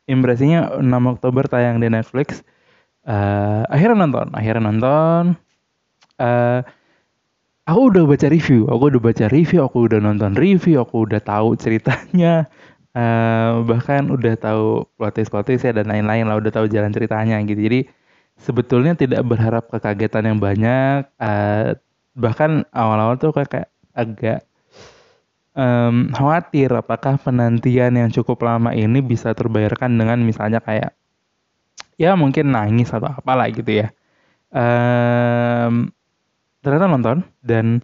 impresinya 0.09 0.81
6 0.81 0.81
Oktober 0.87 1.45
tayang 1.45 1.77
di 1.77 1.87
Netflix. 1.91 2.41
Uh, 3.05 3.61
akhirnya 3.69 4.07
nonton 4.07 4.27
akhirnya 4.33 4.63
nonton. 4.65 5.23
Uh, 6.17 6.65
aku 7.67 7.91
udah 7.91 8.07
baca 8.07 8.27
review 8.31 8.71
aku 8.71 8.87
udah 8.87 9.01
baca 9.03 9.25
review 9.27 9.67
aku 9.67 9.83
udah 9.91 9.99
nonton 9.99 10.31
review 10.39 10.81
aku 10.81 11.05
udah 11.05 11.21
tahu 11.21 11.53
ceritanya. 11.63 12.49
Uh, 12.95 13.59
bahkan 13.67 14.07
udah 14.07 14.39
tahu 14.39 14.87
plot 14.95 15.19
twist 15.19 15.27
plot 15.27 15.51
ya 15.51 15.75
dan 15.75 15.91
lain-lain 15.91 16.31
lah 16.31 16.39
udah 16.39 16.47
tahu 16.47 16.65
jalan 16.71 16.95
ceritanya 16.95 17.37
gitu. 17.43 17.59
Jadi 17.59 17.79
sebetulnya 18.39 18.93
tidak 18.95 19.23
berharap 19.23 19.71
kekagetan 19.71 20.27
yang 20.27 20.39
banyak 20.39 21.07
uh, 21.19 21.75
bahkan 22.15 22.63
awal-awal 22.71 23.19
tuh 23.19 23.35
kayak 23.35 23.71
agak 23.95 24.43
um, 25.55 26.11
khawatir 26.11 26.69
apakah 26.71 27.17
penantian 27.17 27.95
yang 27.95 28.09
cukup 28.11 28.43
lama 28.43 28.75
ini 28.75 28.99
bisa 28.99 29.31
terbayarkan 29.31 29.95
dengan 29.95 30.21
misalnya 30.21 30.59
kayak 30.61 30.93
ya 31.95 32.13
mungkin 32.13 32.51
nangis 32.51 32.91
atau 32.91 33.09
apalah 33.09 33.47
gitu 33.49 33.83
ya. 33.83 33.87
Um, 34.55 35.91
ternyata 36.63 36.87
nonton 36.87 37.17
dan 37.43 37.83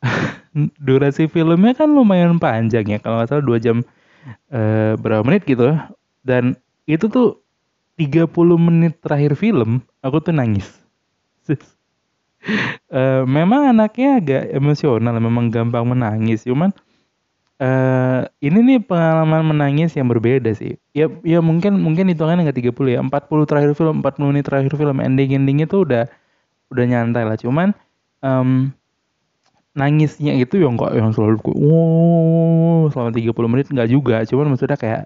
durasi 0.86 1.28
filmnya 1.28 1.76
kan 1.76 1.88
lumayan 1.92 2.36
panjang 2.40 2.84
ya 2.88 2.98
kalau 3.00 3.20
nggak 3.20 3.30
salah 3.30 3.44
dua 3.44 3.58
jam 3.60 3.84
uh, 4.52 4.96
berapa 4.96 5.24
menit 5.24 5.44
gitu. 5.44 5.76
Dan 6.24 6.56
itu 6.88 7.08
tuh 7.08 7.40
30 7.98 8.30
menit 8.56 9.02
terakhir 9.02 9.34
film 9.34 9.82
aku 10.00 10.22
tuh 10.22 10.32
nangis. 10.32 10.70
uh, 11.50 13.26
memang 13.26 13.74
anaknya 13.74 14.22
agak 14.22 14.42
emosional, 14.54 15.18
memang 15.18 15.50
gampang 15.50 15.82
menangis. 15.82 16.46
Cuman 16.46 16.70
uh, 17.58 18.22
ini 18.38 18.58
nih 18.62 18.78
pengalaman 18.86 19.42
menangis 19.50 19.98
yang 19.98 20.06
berbeda 20.06 20.54
sih. 20.54 20.78
Ya 20.94 21.10
ya 21.26 21.42
mungkin 21.42 21.82
mungkin 21.82 22.06
hitungannya 22.06 22.46
nggak 22.46 22.72
30 22.72 22.94
ya. 22.94 23.00
40 23.02 23.50
terakhir 23.50 23.72
film, 23.74 24.00
40 24.00 24.30
menit 24.30 24.44
terakhir 24.46 24.72
film 24.78 24.96
ending 25.02 25.34
ending 25.34 25.66
itu 25.66 25.82
udah 25.82 26.06
udah 26.68 26.84
nyantai 26.84 27.24
lah 27.24 27.38
cuman 27.40 27.72
um, 28.20 28.72
nangisnya 29.72 30.36
itu 30.36 30.60
yang 30.60 30.76
kok 30.76 30.92
yang 30.92 31.14
selalu 31.14 31.40
wow 31.56 32.90
selama 32.92 33.10
30 33.14 33.52
menit 33.52 33.66
nggak 33.72 33.88
juga 33.88 34.16
cuman 34.28 34.52
maksudnya 34.52 34.76
kayak 34.76 35.02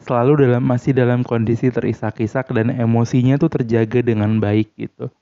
selalu 0.00 0.48
dalam 0.48 0.62
masih 0.64 0.96
dalam 0.96 1.20
kondisi 1.20 1.68
terisak-isak 1.68 2.48
dan 2.56 2.72
emosinya 2.72 3.36
tuh 3.36 3.52
terjaga 3.52 4.00
dengan 4.00 4.40
baik 4.40 4.72
gitu. 4.80 5.12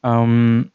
Um, 0.00 0.68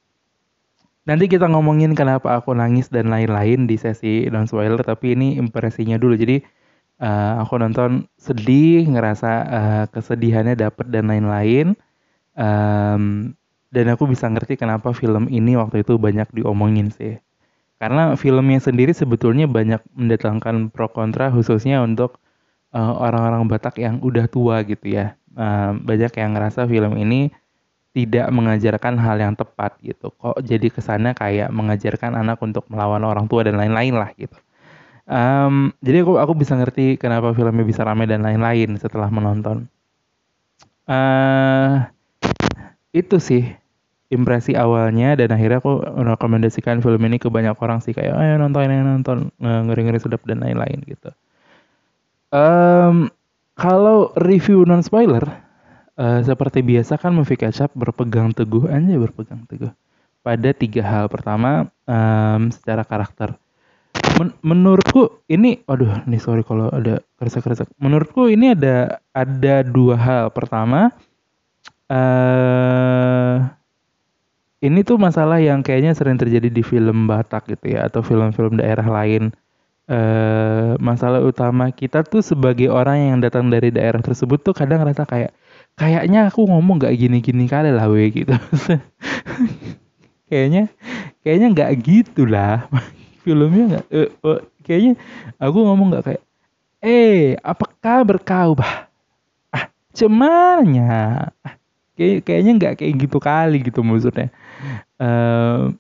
nanti 1.06 1.25
kita 1.25 1.50
ngomongin 1.50 1.98
kenapa 1.98 2.38
aku 2.38 2.53
nangis 2.53 2.89
dan 2.94 3.10
lain-lain 3.10 3.65
di 3.65 3.77
sesi 3.77 4.29
non 4.29 4.46
spoiler 4.46 4.82
tapi 4.86 5.18
ini 5.18 5.38
impresinya 5.41 5.98
dulu. 5.98 6.13
Jadi 6.13 6.41
uh, 7.01 7.41
aku 7.41 7.58
nonton 7.58 8.06
sedih 8.22 8.86
ngerasa 8.86 9.32
uh, 9.50 9.86
kesedihannya 9.89 10.53
dapet 10.53 10.89
dan 10.94 11.10
lain-lain. 11.10 11.74
Um, 12.39 13.34
dan 13.70 13.86
aku 13.94 14.10
bisa 14.10 14.25
ngerti 14.25 14.58
kenapa 14.58 14.94
film 14.98 15.29
ini 15.29 15.53
waktu 15.53 15.86
itu 15.86 15.98
banyak 16.01 16.29
diomongin 16.34 16.89
sih. 16.89 17.22
Karena 17.79 18.18
filmnya 18.20 18.60
sendiri 18.60 18.91
sebetulnya 18.91 19.48
banyak 19.48 19.79
mendatangkan 19.96 20.74
pro 20.74 20.91
kontra 20.91 21.32
khususnya 21.32 21.79
untuk 21.79 22.20
eh, 22.73 22.93
orang-orang 22.99 23.45
Batak 23.49 23.79
yang 23.81 24.01
udah 24.01 24.25
tua 24.29 24.61
gitu 24.65 24.93
ya. 24.93 25.15
Uh, 25.39 25.71
banyak 25.85 26.11
yang 26.19 26.35
ngerasa 26.35 26.67
film 26.67 26.99
ini 26.99 27.31
tidak 27.95 28.27
mengajarkan 28.29 28.99
hal 28.99 29.17
yang 29.17 29.33
tepat 29.33 29.77
gitu. 29.79 30.11
Kok 30.19 30.41
jadi 30.43 30.67
kesannya 30.67 31.15
kayak 31.15 31.49
mengajarkan 31.49 32.17
anak 32.17 32.38
untuk 32.43 32.67
melawan 32.67 33.01
orang 33.07 33.25
tua 33.25 33.47
dan 33.47 33.55
lain-lain 33.55 33.95
lah 33.95 34.11
gitu. 34.19 34.35
Um, 35.09 35.73
jadi 35.81 36.05
aku 36.05 36.21
aku 36.21 36.33
bisa 36.38 36.53
ngerti 36.53 37.01
kenapa 37.01 37.33
filmnya 37.33 37.65
bisa 37.65 37.81
ramai 37.81 38.05
dan 38.05 38.21
lain-lain 38.21 38.77
setelah 38.77 39.09
menonton. 39.09 39.65
Uh, 40.85 41.85
itu 42.93 43.17
sih 43.17 43.43
impresi 44.09 44.57
awalnya 44.57 45.13
dan 45.17 45.29
akhirnya 45.33 45.61
aku 45.61 45.81
merekomendasikan 45.81 46.81
film 46.81 47.01
ini 47.05 47.21
ke 47.21 47.29
banyak 47.29 47.53
orang 47.61 47.77
sih 47.81 47.93
kayak 47.93 48.17
ayo 48.17 48.41
nonton 48.41 48.65
ayo 48.65 48.81
nonton 48.81 49.17
ngeri 49.38 49.85
ngeri 49.85 50.01
sedap 50.01 50.21
dan 50.25 50.41
lain-lain 50.41 50.81
gitu. 50.85 51.09
Um, 52.29 53.09
kalau 53.57 54.13
review 54.21 54.62
non 54.69 54.86
spoiler 54.86 55.25
uh, 55.98 56.21
seperti 56.21 56.62
biasa 56.62 57.01
kan 57.01 57.09
movie 57.09 57.36
catch 57.36 57.65
berpegang 57.74 58.31
teguh 58.38 58.69
aja 58.69 58.95
berpegang 59.01 59.50
teguh 59.50 59.74
pada 60.21 60.50
tiga 60.53 60.86
hal 60.86 61.09
pertama 61.09 61.67
um, 61.89 62.53
secara 62.53 62.86
karakter. 62.86 63.33
Men 64.19 64.36
menurutku 64.43 65.24
ini, 65.31 65.63
aduh, 65.63 66.03
nih 66.03 66.19
sorry 66.19 66.43
kalau 66.43 66.67
ada 66.69 67.00
kerasa-kerasa. 67.15 67.65
Menurutku 67.79 68.27
ini 68.27 68.51
ada 68.51 69.00
ada 69.15 69.63
dua 69.63 69.95
hal. 69.95 70.25
Pertama, 70.36 70.91
uh, 71.88 73.48
ini 74.59 74.79
tuh 74.83 75.00
masalah 75.00 75.39
yang 75.39 75.63
kayaknya 75.63 75.95
sering 75.95 76.19
terjadi 76.19 76.51
di 76.51 76.59
film 76.62 77.07
Batak 77.07 77.48
gitu 77.48 77.79
ya 77.79 77.88
atau 77.88 78.03
film-film 78.03 78.59
daerah 78.59 78.86
lain. 78.86 79.31
Uh, 79.89 80.77
masalah 80.77 81.17
utama 81.25 81.74
kita 81.74 82.05
tuh 82.05 82.22
sebagai 82.22 82.69
orang 82.69 83.10
yang 83.10 83.17
datang 83.25 83.50
dari 83.50 83.74
daerah 83.74 83.98
tersebut 84.05 84.38
tuh 84.46 84.53
kadang 84.53 84.86
ngerasa 84.86 85.01
kayak 85.10 85.34
kayaknya 85.74 86.29
aku 86.29 86.46
ngomong 86.46 86.77
gak 86.77 86.93
gini-gini 86.93 87.50
kali 87.50 87.74
lah 87.74 87.89
we 87.89 88.05
gitu. 88.13 88.38
kayaknya 90.29 90.69
kayaknya 91.25 91.48
nggak 91.58 91.72
gitu 91.81 92.29
lah. 92.29 92.69
Filmnya 93.25 93.63
nggak 93.65 93.86
uh, 93.89 94.10
uh, 94.29 94.39
kayaknya 94.62 94.93
aku 95.41 95.58
ngomong 95.58 95.88
nggak 95.89 96.05
kayak 96.05 96.24
eh 96.86 97.36
apa 97.41 97.65
kabar 97.81 98.17
bah? 98.53 98.88
Ah 99.50 99.74
cemanya 99.91 101.34
ah, 101.41 101.53
kayak 101.98 102.29
kayaknya 102.29 102.51
nggak 102.55 102.74
kayak 102.77 102.93
gitu 103.10 103.17
kali 103.17 103.58
gitu 103.65 103.81
maksudnya. 103.81 104.29
Uh, 105.01 105.74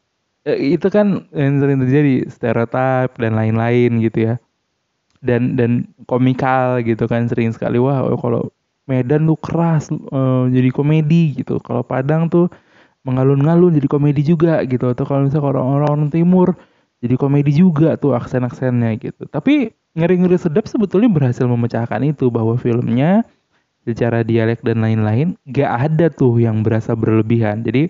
itu 0.57 0.87
kan 0.89 1.27
yang 1.35 1.59
sering 1.61 1.77
terjadi 1.83 2.13
stereotip 2.31 3.13
dan 3.19 3.35
lain-lain 3.35 3.99
gitu 4.01 4.33
ya. 4.33 4.35
Dan 5.19 5.59
dan 5.59 5.91
komikal 6.07 6.79
gitu 6.81 7.05
kan 7.05 7.27
sering 7.27 7.51
sekali. 7.51 7.77
Wah 7.77 8.07
kalau 8.17 8.49
Medan 8.89 9.29
tuh 9.29 9.37
keras 9.37 9.93
uh, 9.93 10.49
jadi 10.49 10.73
komedi 10.73 11.37
gitu. 11.37 11.61
Kalau 11.61 11.85
Padang 11.85 12.25
tuh 12.31 12.49
mengalun-ngalun 13.05 13.77
jadi 13.77 13.85
komedi 13.85 14.21
juga 14.25 14.63
gitu. 14.65 14.89
Atau 14.89 15.05
kalau 15.05 15.29
misalnya 15.29 15.53
orang-orang 15.53 16.09
timur 16.09 16.57
jadi 16.99 17.15
komedi 17.15 17.51
juga 17.53 17.95
tuh 17.95 18.17
aksen-aksennya 18.17 18.97
gitu. 18.97 19.29
Tapi 19.29 19.71
ngeri-ngeri 19.93 20.37
sedap 20.39 20.65
sebetulnya 20.65 21.09
berhasil 21.09 21.45
memecahkan 21.45 22.01
itu 22.05 22.29
bahwa 22.33 22.57
filmnya 22.57 23.25
secara 23.87 24.21
dialek 24.21 24.61
dan 24.61 24.83
lain-lain 24.83 25.33
gak 25.49 25.71
ada 25.89 26.11
tuh 26.11 26.37
yang 26.37 26.61
berasa 26.61 26.93
berlebihan. 26.93 27.63
Jadi 27.63 27.89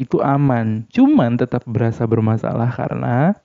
itu 0.00 0.18
aman. 0.20 0.86
Cuman 0.90 1.38
tetap 1.38 1.62
berasa 1.66 2.02
bermasalah 2.04 2.70
karena 2.74 3.38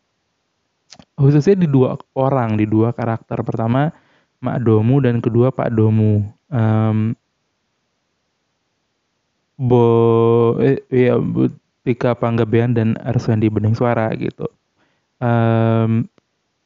khususnya 1.15 1.55
di 1.59 1.67
dua 1.69 1.97
orang, 2.17 2.57
di 2.57 2.65
dua 2.65 2.93
karakter. 2.93 3.41
Pertama 3.45 3.93
Mak 4.39 4.57
Domu 4.63 5.03
dan 5.03 5.21
kedua 5.21 5.53
Pak 5.53 5.69
Domu. 5.73 6.25
Um, 6.49 7.13
Bo 9.59 10.55
eh, 10.63 10.79
ya 10.87 11.19
Tika 11.83 12.15
Panggabean 12.15 12.71
dan 12.71 12.95
Arswendi 13.03 13.51
Bening 13.51 13.75
Suara 13.75 14.07
gitu. 14.15 14.47
Um, 15.19 16.07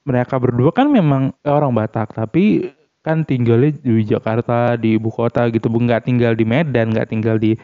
mereka 0.05 0.37
berdua 0.37 0.69
kan 0.69 0.91
memang 0.93 1.33
orang 1.41 1.73
Batak 1.73 2.13
tapi 2.13 2.69
kan 3.03 3.27
tinggalnya 3.27 3.75
di 3.83 4.03
Jakarta 4.07 4.79
di 4.79 4.95
ibu 4.95 5.11
kota 5.11 5.49
gitu 5.51 5.67
nggak 5.67 6.07
tinggal 6.07 6.37
di 6.37 6.45
Medan 6.47 6.95
nggak 6.95 7.11
tinggal 7.11 7.35
di 7.35 7.57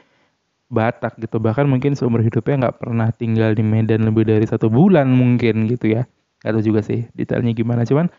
Batak 0.69 1.17
gitu. 1.17 1.41
Bahkan 1.41 1.65
mungkin 1.65 1.97
seumur 1.97 2.21
hidupnya 2.21 2.69
nggak 2.69 2.77
pernah 2.85 3.09
tinggal 3.09 3.57
di 3.57 3.65
Medan 3.65 4.05
lebih 4.05 4.29
dari 4.29 4.45
satu 4.45 4.69
bulan 4.69 5.09
mungkin 5.09 5.65
gitu 5.65 5.97
ya. 5.97 6.05
Atau 6.45 6.61
juga 6.61 6.85
sih 6.85 7.09
detailnya 7.17 7.57
gimana. 7.57 7.83
Cuman 7.89 8.13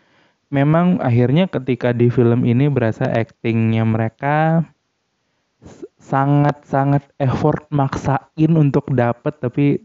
memang 0.51 0.99
akhirnya 0.99 1.47
ketika 1.47 1.95
di 1.95 2.11
film 2.11 2.43
ini 2.43 2.67
berasa 2.67 3.07
actingnya 3.07 3.87
mereka 3.87 4.67
sangat-sangat 6.01 7.07
effort 7.21 7.69
maksain 7.71 8.51
untuk 8.57 8.89
dapet 8.91 9.37
tapi 9.39 9.79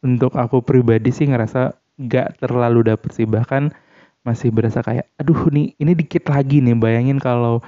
untuk 0.00 0.32
aku 0.38 0.64
pribadi 0.64 1.12
sih 1.12 1.28
ngerasa 1.28 1.76
nggak 2.00 2.40
terlalu 2.40 2.96
dapet 2.96 3.12
sih. 3.12 3.28
Bahkan 3.28 3.76
masih 4.24 4.52
berasa 4.52 4.80
kayak 4.80 5.08
aduh 5.20 5.52
nih 5.52 5.76
ini 5.76 5.92
dikit 5.96 6.28
lagi 6.32 6.64
nih 6.64 6.76
bayangin 6.76 7.20
kalau 7.20 7.60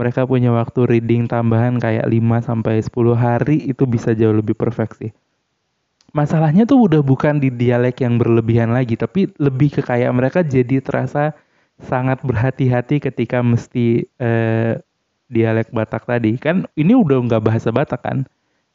mereka 0.00 0.24
punya 0.24 0.48
waktu 0.48 0.88
reading 0.88 1.28
tambahan 1.28 1.76
kayak 1.76 2.08
5 2.08 2.48
sampai 2.48 2.80
10 2.80 3.12
hari 3.12 3.56
itu 3.68 3.84
bisa 3.84 4.16
jauh 4.16 4.32
lebih 4.32 4.56
perfect 4.56 4.96
sih. 4.96 5.12
Masalahnya 6.16 6.64
tuh 6.64 6.88
udah 6.88 7.04
bukan 7.04 7.36
di 7.36 7.52
dialek 7.52 8.00
yang 8.00 8.16
berlebihan 8.16 8.72
lagi, 8.72 8.96
tapi 8.96 9.28
lebih 9.36 9.76
ke 9.76 9.82
kayak 9.84 10.08
mereka 10.16 10.40
jadi 10.40 10.80
terasa 10.80 11.36
sangat 11.76 12.24
berhati-hati 12.24 12.98
ketika 12.98 13.44
mesti 13.44 14.08
eh, 14.16 14.80
dialek 15.28 15.68
Batak 15.70 16.08
tadi. 16.08 16.40
Kan 16.40 16.64
ini 16.74 16.96
udah 16.96 17.20
nggak 17.28 17.44
bahasa 17.44 17.68
Batak 17.68 18.00
kan. 18.00 18.24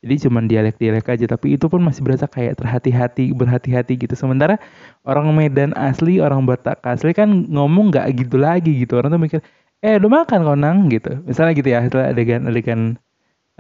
Jadi 0.06 0.30
cuma 0.30 0.38
dialek-dialek 0.46 1.18
aja, 1.18 1.26
tapi 1.26 1.58
itu 1.58 1.66
pun 1.66 1.82
masih 1.82 2.06
berasa 2.06 2.30
kayak 2.30 2.62
terhati-hati, 2.62 3.34
berhati-hati 3.34 3.98
gitu. 3.98 4.14
Sementara 4.14 4.62
orang 5.02 5.34
Medan 5.34 5.74
asli, 5.74 6.22
orang 6.22 6.46
Batak 6.46 6.86
asli 6.86 7.10
kan 7.18 7.50
ngomong 7.50 7.90
nggak 7.90 8.14
gitu 8.14 8.38
lagi 8.38 8.86
gitu. 8.86 9.02
Orang 9.02 9.10
tuh 9.10 9.18
mikir, 9.18 9.42
eh 9.86 10.02
udah 10.02 10.10
makan 10.26 10.40
kau 10.42 10.58
nang 10.58 10.90
gitu. 10.90 11.22
Misalnya 11.30 11.54
gitu 11.54 11.70
ya 11.70 11.86
itu 11.86 11.98
adegan 12.02 12.50
adegan 12.50 12.80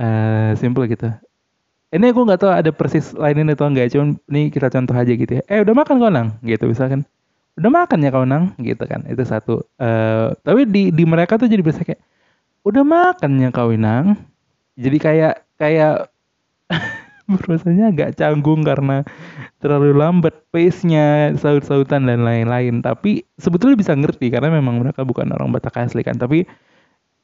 uh, 0.01 0.57
simple 0.57 0.89
gitu. 0.89 1.13
Ini 1.93 2.11
aku 2.11 2.25
nggak 2.25 2.41
tahu 2.41 2.51
ada 2.51 2.71
persis 2.73 3.13
lainnya 3.13 3.53
atau 3.53 3.69
enggak 3.69 3.93
cuman 3.93 4.17
ini 4.33 4.49
kita 4.49 4.73
contoh 4.73 4.97
aja 4.97 5.13
gitu 5.13 5.37
ya. 5.37 5.43
Eh 5.45 5.61
udah 5.61 5.73
makan 5.77 5.95
kau 6.01 6.09
nang 6.09 6.33
gitu 6.41 6.65
misalkan. 6.65 7.05
Udah 7.55 7.69
makan 7.71 8.01
ya 8.01 8.11
nang 8.25 8.57
gitu 8.57 8.83
kan. 8.89 9.05
Itu 9.05 9.21
satu. 9.21 9.61
Uh, 9.77 10.33
tapi 10.41 10.65
di 10.65 10.89
di 10.89 11.03
mereka 11.05 11.37
tuh 11.37 11.45
jadi 11.45 11.61
biasa 11.61 11.85
kayak 11.85 12.01
udah 12.65 12.81
makan 12.81 13.31
ya 13.45 13.49
kau 13.53 13.69
nang 13.77 14.17
jadi 14.73 14.97
kayak 14.97 15.33
kayak 15.61 16.09
rasanya 17.49 17.89
agak 17.89 18.17
canggung 18.17 18.61
karena 18.61 19.01
terlalu 19.57 19.97
lambat 19.97 20.35
pace-nya, 20.53 21.33
saut-sautan 21.37 22.05
dan 22.05 22.21
lain-lain. 22.21 22.85
Tapi 22.85 23.25
sebetulnya 23.41 23.77
bisa 23.77 23.97
ngerti 23.97 24.29
karena 24.29 24.53
memang 24.53 24.81
mereka 24.81 25.01
bukan 25.01 25.33
orang 25.33 25.49
Batak 25.49 25.81
asli 25.81 26.05
kan. 26.05 26.17
Tapi 26.17 26.45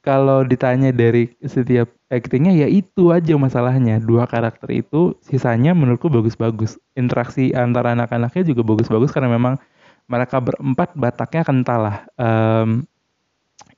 kalau 0.02 0.42
ditanya 0.42 0.90
dari 0.90 1.30
setiap 1.46 1.86
actingnya 2.10 2.66
ya 2.66 2.68
itu 2.68 3.14
aja 3.14 3.38
masalahnya. 3.38 4.02
Dua 4.02 4.26
karakter 4.26 4.74
itu 4.74 5.14
sisanya 5.22 5.78
menurutku 5.78 6.10
bagus-bagus. 6.10 6.82
Interaksi 6.98 7.54
antara 7.54 7.94
anak-anaknya 7.94 8.42
juga 8.42 8.66
bagus-bagus 8.66 9.14
karena 9.14 9.30
memang 9.30 9.62
mereka 10.10 10.42
berempat 10.42 10.98
Bataknya 10.98 11.46
kental 11.46 11.80
lah. 11.86 11.98
Um, 12.18 12.90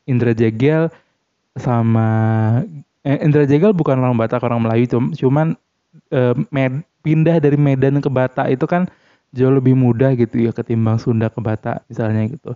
Indra 0.07 0.31
Jegel 0.31 0.87
sama 1.59 2.07
eh, 3.03 3.19
Indra 3.21 3.43
Jegel 3.43 3.75
bukan 3.75 3.99
orang 3.99 4.15
Batak 4.15 4.41
orang 4.43 4.63
Melayu 4.63 4.87
cuman 5.13 5.59
med, 6.49 6.83
pindah 7.03 7.37
dari 7.37 7.57
Medan 7.59 7.99
ke 7.99 8.09
Batak 8.09 8.53
itu 8.53 8.65
kan 8.65 8.89
jauh 9.33 9.53
lebih 9.53 9.73
mudah 9.73 10.13
gitu 10.13 10.45
ya 10.45 10.51
ketimbang 10.53 11.01
Sunda 11.01 11.29
ke 11.29 11.39
Batak 11.41 11.85
misalnya 11.89 12.29
gitu. 12.29 12.51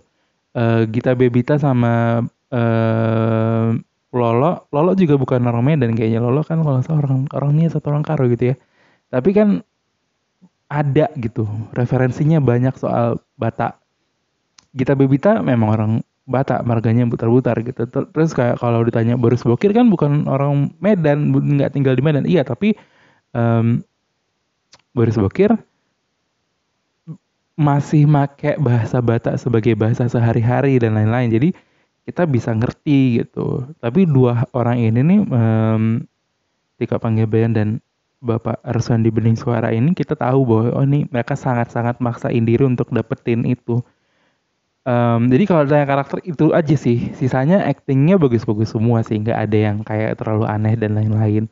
Uh, 0.56 0.88
Gita 0.88 1.12
Bebita 1.14 1.60
sama 1.60 2.24
uh, 2.50 3.68
Lolo, 4.08 4.64
Lolo 4.72 4.92
juga 4.96 5.20
bukan 5.20 5.44
orang 5.44 5.64
Medan 5.64 5.92
kayaknya. 5.94 6.22
Lolo 6.22 6.40
kan 6.40 6.64
kalau 6.64 6.80
salah 6.80 7.04
orang 7.04 7.28
orang 7.36 7.50
ini 7.58 7.68
satu 7.68 7.92
orang 7.92 8.06
Karo 8.06 8.26
gitu 8.30 8.54
ya. 8.54 8.56
tapi 9.08 9.32
kan 9.32 9.64
ada 10.68 11.08
gitu 11.16 11.48
referensinya 11.72 12.38
banyak 12.44 12.76
soal 12.76 13.20
Batak 13.40 13.80
Gita 14.76 14.92
Bebita 14.92 15.40
memang 15.40 15.68
orang 15.72 15.92
Batak 16.28 16.60
marganya 16.68 17.08
putar-putar 17.08 17.56
gitu 17.64 17.88
terus 17.88 18.36
kayak 18.36 18.60
kalau 18.60 18.84
ditanya 18.84 19.16
Boris 19.16 19.40
Bokir 19.40 19.72
kan 19.72 19.88
bukan 19.88 20.28
orang 20.28 20.76
Medan 20.76 21.32
nggak 21.32 21.72
tinggal 21.72 21.96
di 21.96 22.04
Medan 22.04 22.28
iya 22.28 22.44
tapi 22.44 22.76
um, 23.34 23.82
Boris 24.92 25.16
Bokir 25.16 25.56
masih 27.58 28.06
make 28.06 28.54
bahasa 28.62 29.02
Batak 29.02 29.36
sebagai 29.42 29.74
bahasa 29.74 30.06
sehari-hari 30.06 30.78
dan 30.78 30.94
lain-lain 30.94 31.28
jadi 31.32 31.48
kita 32.06 32.24
bisa 32.24 32.54
ngerti 32.54 33.20
gitu 33.24 33.66
tapi 33.82 34.06
dua 34.06 34.46
orang 34.54 34.78
ini 34.78 35.00
nih 35.02 35.20
um, 35.28 35.82
Tika 36.78 37.02
Panggabean 37.02 37.52
dan 37.52 37.68
Bapak 38.18 38.66
di 38.98 39.10
Bening 39.14 39.38
Suara 39.38 39.70
ini 39.70 39.94
kita 39.94 40.18
tahu 40.18 40.42
bahwa 40.42 40.66
oh 40.74 40.82
ini 40.82 41.06
mereka 41.06 41.38
sangat-sangat 41.38 42.02
maksain 42.02 42.42
diri 42.42 42.66
untuk 42.66 42.90
dapetin 42.90 43.46
itu. 43.46 43.78
Um, 44.82 45.30
jadi 45.30 45.44
kalau 45.46 45.62
tanya 45.68 45.86
karakter 45.86 46.18
itu 46.26 46.50
aja 46.50 46.74
sih, 46.74 47.14
sisanya 47.14 47.62
actingnya 47.62 48.16
bagus-bagus 48.18 48.74
semua 48.74 49.04
sih, 49.06 49.20
nggak 49.20 49.38
ada 49.38 49.58
yang 49.70 49.76
kayak 49.86 50.18
terlalu 50.18 50.48
aneh 50.48 50.74
dan 50.74 50.98
lain-lain. 50.98 51.46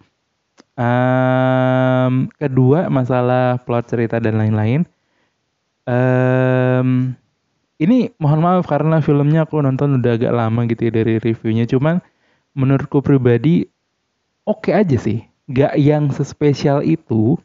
Um, 0.77 2.29
kedua 2.37 2.93
masalah 2.93 3.65
plot 3.65 3.89
cerita 3.89 4.21
dan 4.21 4.37
lain-lain. 4.37 4.85
Um, 5.89 7.17
ini 7.81 8.13
mohon 8.21 8.45
maaf 8.45 8.69
karena 8.69 9.01
filmnya 9.01 9.49
aku 9.49 9.65
nonton 9.65 10.01
udah 10.01 10.21
agak 10.21 10.37
lama 10.37 10.69
gitu 10.69 10.93
ya 10.93 10.93
dari 11.01 11.17
reviewnya, 11.17 11.65
cuman 11.65 12.05
menurutku 12.53 13.01
pribadi 13.01 13.65
oke 14.45 14.69
okay 14.69 14.73
aja 14.77 15.01
sih. 15.01 15.25
Gak 15.49 15.81
yang 15.81 16.13
sespesial 16.13 16.85
itu 16.85 17.41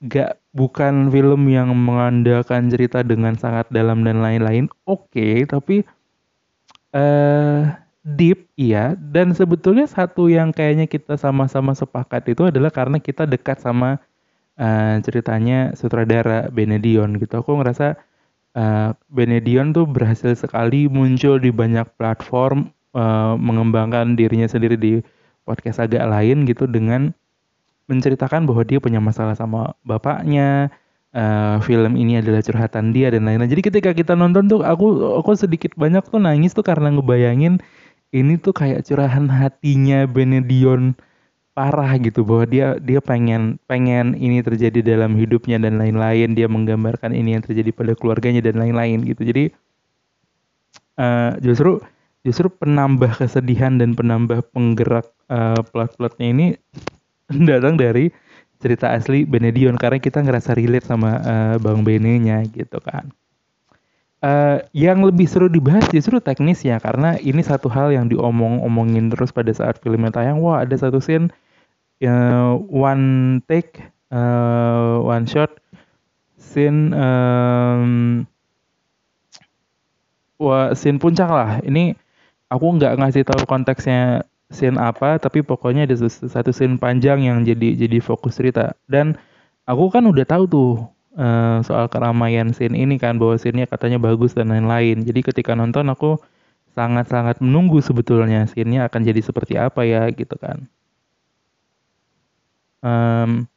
gak 0.00 0.40
bukan 0.56 1.12
film 1.12 1.44
yang 1.52 1.76
mengandalkan 1.76 2.72
cerita 2.72 3.04
dengan 3.04 3.36
sangat 3.36 3.68
dalam 3.68 4.00
dan 4.00 4.24
lain-lain. 4.24 4.72
Oke 4.88 5.12
okay, 5.12 5.34
tapi 5.44 5.84
uh, 6.96 7.68
deep 8.00 8.48
iya 8.56 8.96
dan 8.96 9.36
sebetulnya 9.36 9.84
satu 9.84 10.32
yang 10.32 10.56
kayaknya 10.56 10.88
kita 10.88 11.20
sama-sama 11.20 11.76
sepakat 11.76 12.32
itu 12.32 12.48
adalah 12.48 12.72
karena 12.72 12.96
kita 12.96 13.28
dekat 13.28 13.60
sama 13.60 14.00
uh, 14.56 14.96
ceritanya 15.04 15.76
sutradara 15.76 16.48
Benedion 16.48 17.20
gitu 17.20 17.44
aku 17.44 17.60
ngerasa 17.60 18.00
uh, 18.56 18.96
Benedion 19.12 19.76
tuh 19.76 19.84
berhasil 19.84 20.32
sekali 20.32 20.88
muncul 20.88 21.36
di 21.36 21.52
banyak 21.52 21.84
platform 22.00 22.72
uh, 22.96 23.36
mengembangkan 23.36 24.16
dirinya 24.16 24.48
sendiri 24.48 24.80
di 24.80 25.04
podcast 25.44 25.82
agak 25.82 26.04
lain 26.08 26.48
gitu 26.48 26.64
dengan 26.64 27.12
menceritakan 27.90 28.46
bahwa 28.46 28.62
dia 28.62 28.78
punya 28.78 29.02
masalah 29.02 29.34
sama 29.34 29.74
bapaknya, 29.82 30.70
uh, 31.10 31.58
film 31.66 31.98
ini 31.98 32.22
adalah 32.22 32.38
curhatan 32.38 32.94
dia 32.94 33.10
dan 33.10 33.26
lain-lain. 33.26 33.50
Jadi 33.50 33.62
ketika 33.66 33.90
kita 33.90 34.14
nonton 34.14 34.46
tuh 34.46 34.62
aku 34.62 35.18
aku 35.18 35.34
sedikit 35.34 35.74
banyak 35.74 36.06
tuh 36.06 36.22
nangis 36.22 36.54
tuh 36.54 36.62
karena 36.62 36.94
ngebayangin 36.94 37.58
ini 38.10 38.38
tuh 38.38 38.54
kayak 38.54 38.86
curahan 38.86 39.30
hatinya 39.30 40.06
Benedion 40.06 40.98
parah 41.54 41.98
gitu 41.98 42.22
bahwa 42.22 42.46
dia 42.46 42.78
dia 42.78 43.02
pengen 43.02 43.58
pengen 43.66 44.14
ini 44.16 44.40
terjadi 44.40 44.96
dalam 44.96 45.14
hidupnya 45.18 45.58
dan 45.62 45.78
lain-lain. 45.78 46.34
Dia 46.34 46.46
menggambarkan 46.50 47.14
ini 47.14 47.38
yang 47.38 47.42
terjadi 47.44 47.70
pada 47.74 47.92
keluarganya 47.94 48.42
dan 48.42 48.58
lain-lain 48.58 49.02
gitu. 49.06 49.22
Jadi 49.26 49.54
uh, 50.98 51.38
justru 51.42 51.78
justru 52.26 52.50
penambah 52.50 53.16
kesedihan 53.18 53.78
dan 53.78 53.94
penambah 53.94 54.44
penggerak 54.50 55.06
uh, 55.30 55.60
plot-plotnya 55.70 56.26
ini 56.30 56.46
datang 57.50 57.78
dari 57.78 58.10
cerita 58.60 58.90
asli 58.94 59.22
Benedion. 59.22 59.78
Karena 59.78 60.02
kita 60.02 60.22
ngerasa 60.22 60.58
relate 60.58 60.86
sama 60.86 61.18
uh, 61.22 61.56
Bang 61.62 61.86
Benenya 61.86 62.42
gitu 62.50 62.78
kan. 62.82 63.10
Uh, 64.20 64.60
yang 64.76 65.00
lebih 65.00 65.24
seru 65.24 65.48
dibahas 65.48 65.88
justru 65.88 66.20
teknis 66.20 66.60
ya 66.60 66.76
karena 66.76 67.16
ini 67.24 67.40
satu 67.40 67.72
hal 67.72 67.88
yang 67.88 68.04
diomong-omongin 68.04 69.08
terus 69.08 69.32
pada 69.32 69.48
saat 69.56 69.80
filmnya 69.80 70.12
tayang. 70.12 70.44
Wah 70.44 70.60
ada 70.60 70.76
satu 70.76 71.00
scene 71.00 71.32
uh, 72.04 72.60
one 72.68 73.40
take, 73.48 73.80
uh, 74.12 75.00
one 75.00 75.24
shot, 75.24 75.56
scene 76.36 76.92
um, 76.92 78.28
wah 80.36 80.76
scene 80.76 81.00
puncak 81.00 81.32
lah. 81.32 81.64
Ini 81.64 81.96
aku 82.52 82.66
nggak 82.76 83.00
ngasih 83.00 83.24
tahu 83.24 83.48
konteksnya 83.48 84.28
scene 84.50 84.76
apa 84.76 85.16
tapi 85.22 85.46
pokoknya 85.46 85.86
ada 85.86 85.96
satu 86.10 86.50
scene 86.50 86.76
panjang 86.76 87.22
yang 87.22 87.46
jadi 87.46 87.78
jadi 87.78 88.02
fokus 88.02 88.36
cerita 88.36 88.74
dan 88.90 89.14
aku 89.62 89.88
kan 89.94 90.02
udah 90.10 90.26
tahu 90.26 90.44
tuh 90.50 90.70
uh, 91.16 91.58
soal 91.64 91.86
keramaian 91.90 92.52
scene 92.54 92.76
ini 92.76 93.00
kan 93.00 93.16
bahwa 93.16 93.38
scene-nya 93.38 93.66
katanya 93.66 93.98
bagus 93.98 94.36
dan 94.36 94.52
lain-lain. 94.52 95.02
Jadi 95.02 95.20
ketika 95.24 95.56
nonton 95.56 95.88
aku 95.90 96.20
sangat-sangat 96.76 97.42
menunggu 97.42 97.82
sebetulnya 97.82 98.46
scene-nya 98.46 98.86
akan 98.86 99.00
jadi 99.02 99.20
seperti 99.22 99.54
apa 99.58 99.82
ya 99.86 100.06
gitu 100.10 100.36
kan. 100.38 100.66
Um, 102.80 103.50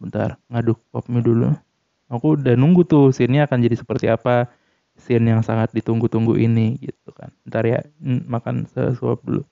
bentar 0.00 0.40
ngaduk 0.48 0.80
popnya 0.92 1.20
dulu. 1.22 1.48
Aku 2.06 2.38
udah 2.38 2.54
nunggu 2.54 2.86
tuh 2.86 3.10
scene-nya 3.10 3.50
akan 3.50 3.58
jadi 3.66 3.76
seperti 3.76 4.06
apa 4.06 4.48
scene 4.96 5.28
yang 5.28 5.42
sangat 5.44 5.74
ditunggu-tunggu 5.76 6.38
ini 6.38 6.80
gitu 6.80 7.10
kan. 7.12 7.34
Ntar 7.44 7.64
ya 7.66 7.80
makan 8.04 8.70
sesuap 8.70 9.20
dulu 9.26 9.44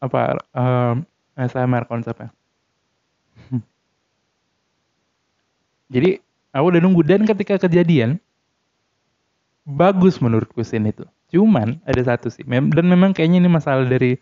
apa 0.00 0.40
um, 0.56 1.04
ASMR 1.36 1.84
konsepnya. 1.86 2.32
Jadi 5.94 6.20
aku 6.50 6.64
udah 6.72 6.80
nunggu 6.80 7.04
dan 7.04 7.28
ketika 7.28 7.60
kejadian 7.60 8.18
bagus 9.68 10.18
menurutku 10.18 10.64
scene 10.64 10.90
itu. 10.90 11.04
Cuman 11.30 11.78
ada 11.86 12.02
satu 12.02 12.26
sih 12.32 12.42
mem 12.48 12.72
dan 12.74 12.90
memang 12.90 13.14
kayaknya 13.14 13.44
ini 13.46 13.50
masalah 13.52 13.86
dari 13.86 14.18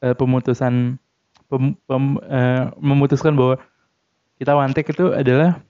uh, 0.00 0.16
pemutusan 0.16 0.96
pem, 1.50 1.76
pem, 1.84 2.04
uh, 2.24 2.72
memutuskan 2.80 3.36
bahwa 3.36 3.60
kita 4.40 4.56
wantek 4.56 4.88
itu 4.90 5.12
adalah 5.12 5.60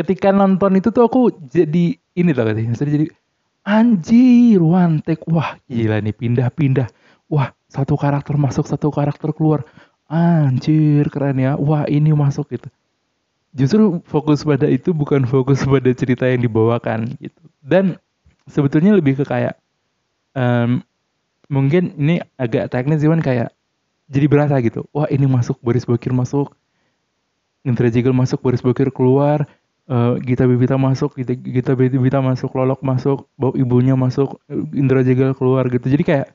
ketika 0.00 0.32
nonton 0.32 0.80
itu 0.80 0.88
tuh 0.88 1.04
aku 1.04 1.30
jadi 1.52 1.96
ini 2.16 2.30
loh 2.32 2.44
katanya 2.48 2.72
jadi 2.72 3.06
Anjir, 3.64 4.60
one 4.60 5.04
take. 5.04 5.24
Wah, 5.28 5.60
gila 5.68 6.00
nih 6.00 6.16
pindah-pindah. 6.16 6.88
Wah, 7.28 7.52
satu 7.68 7.94
karakter 7.94 8.34
masuk, 8.40 8.64
satu 8.64 8.88
karakter 8.88 9.30
keluar. 9.36 9.68
Anjir, 10.10 11.06
keren 11.12 11.38
ya. 11.38 11.54
Wah, 11.60 11.84
ini 11.86 12.10
masuk 12.10 12.50
gitu. 12.50 12.66
Justru 13.54 13.98
fokus 14.06 14.46
pada 14.46 14.70
itu 14.70 14.94
bukan 14.94 15.26
fokus 15.26 15.66
pada 15.66 15.90
cerita 15.92 16.24
yang 16.26 16.42
dibawakan 16.42 17.18
gitu. 17.18 17.42
Dan 17.60 17.98
sebetulnya 18.46 18.94
lebih 18.94 19.18
ke 19.20 19.24
kayak 19.26 19.58
um, 20.34 20.82
mungkin 21.50 21.94
ini 21.98 22.22
agak 22.38 22.70
teknis 22.70 23.02
cuman 23.02 23.20
kayak 23.20 23.50
jadi 24.10 24.26
berasa 24.26 24.58
gitu. 24.58 24.86
Wah, 24.90 25.06
ini 25.10 25.26
masuk, 25.30 25.58
Boris 25.62 25.86
Bokir 25.86 26.10
masuk. 26.10 26.54
Indra 27.62 27.92
Jigel 27.92 28.16
masuk, 28.16 28.40
Boris 28.42 28.64
Bokir 28.64 28.90
keluar 28.90 29.46
uh, 29.88 30.18
Gita 30.20 30.44
Bibita 30.44 30.76
masuk, 30.76 31.16
Gita, 31.16 31.32
Gita 31.32 31.72
Bibita 31.78 32.18
masuk, 32.20 32.52
Lolok 32.52 32.84
masuk, 32.84 33.30
bau 33.40 33.54
ibunya 33.56 33.96
masuk, 33.96 34.42
Indra 34.76 35.00
Jegal 35.06 35.32
keluar 35.32 35.64
gitu. 35.70 35.86
Jadi 35.88 36.02
kayak 36.04 36.26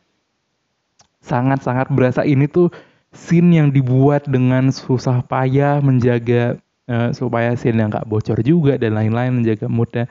sangat-sangat 1.22 1.90
berasa 1.94 2.22
ini 2.26 2.46
tuh 2.46 2.70
scene 3.14 3.58
yang 3.58 3.68
dibuat 3.74 4.30
dengan 4.30 4.70
susah 4.70 5.26
payah 5.26 5.82
menjaga 5.82 6.62
uh, 6.90 7.10
supaya 7.14 7.54
scene 7.58 7.82
yang 7.82 7.90
gak 7.90 8.06
bocor 8.06 8.38
juga 8.46 8.78
dan 8.78 8.94
lain-lain 8.94 9.42
menjaga 9.42 9.66
moodnya. 9.66 10.06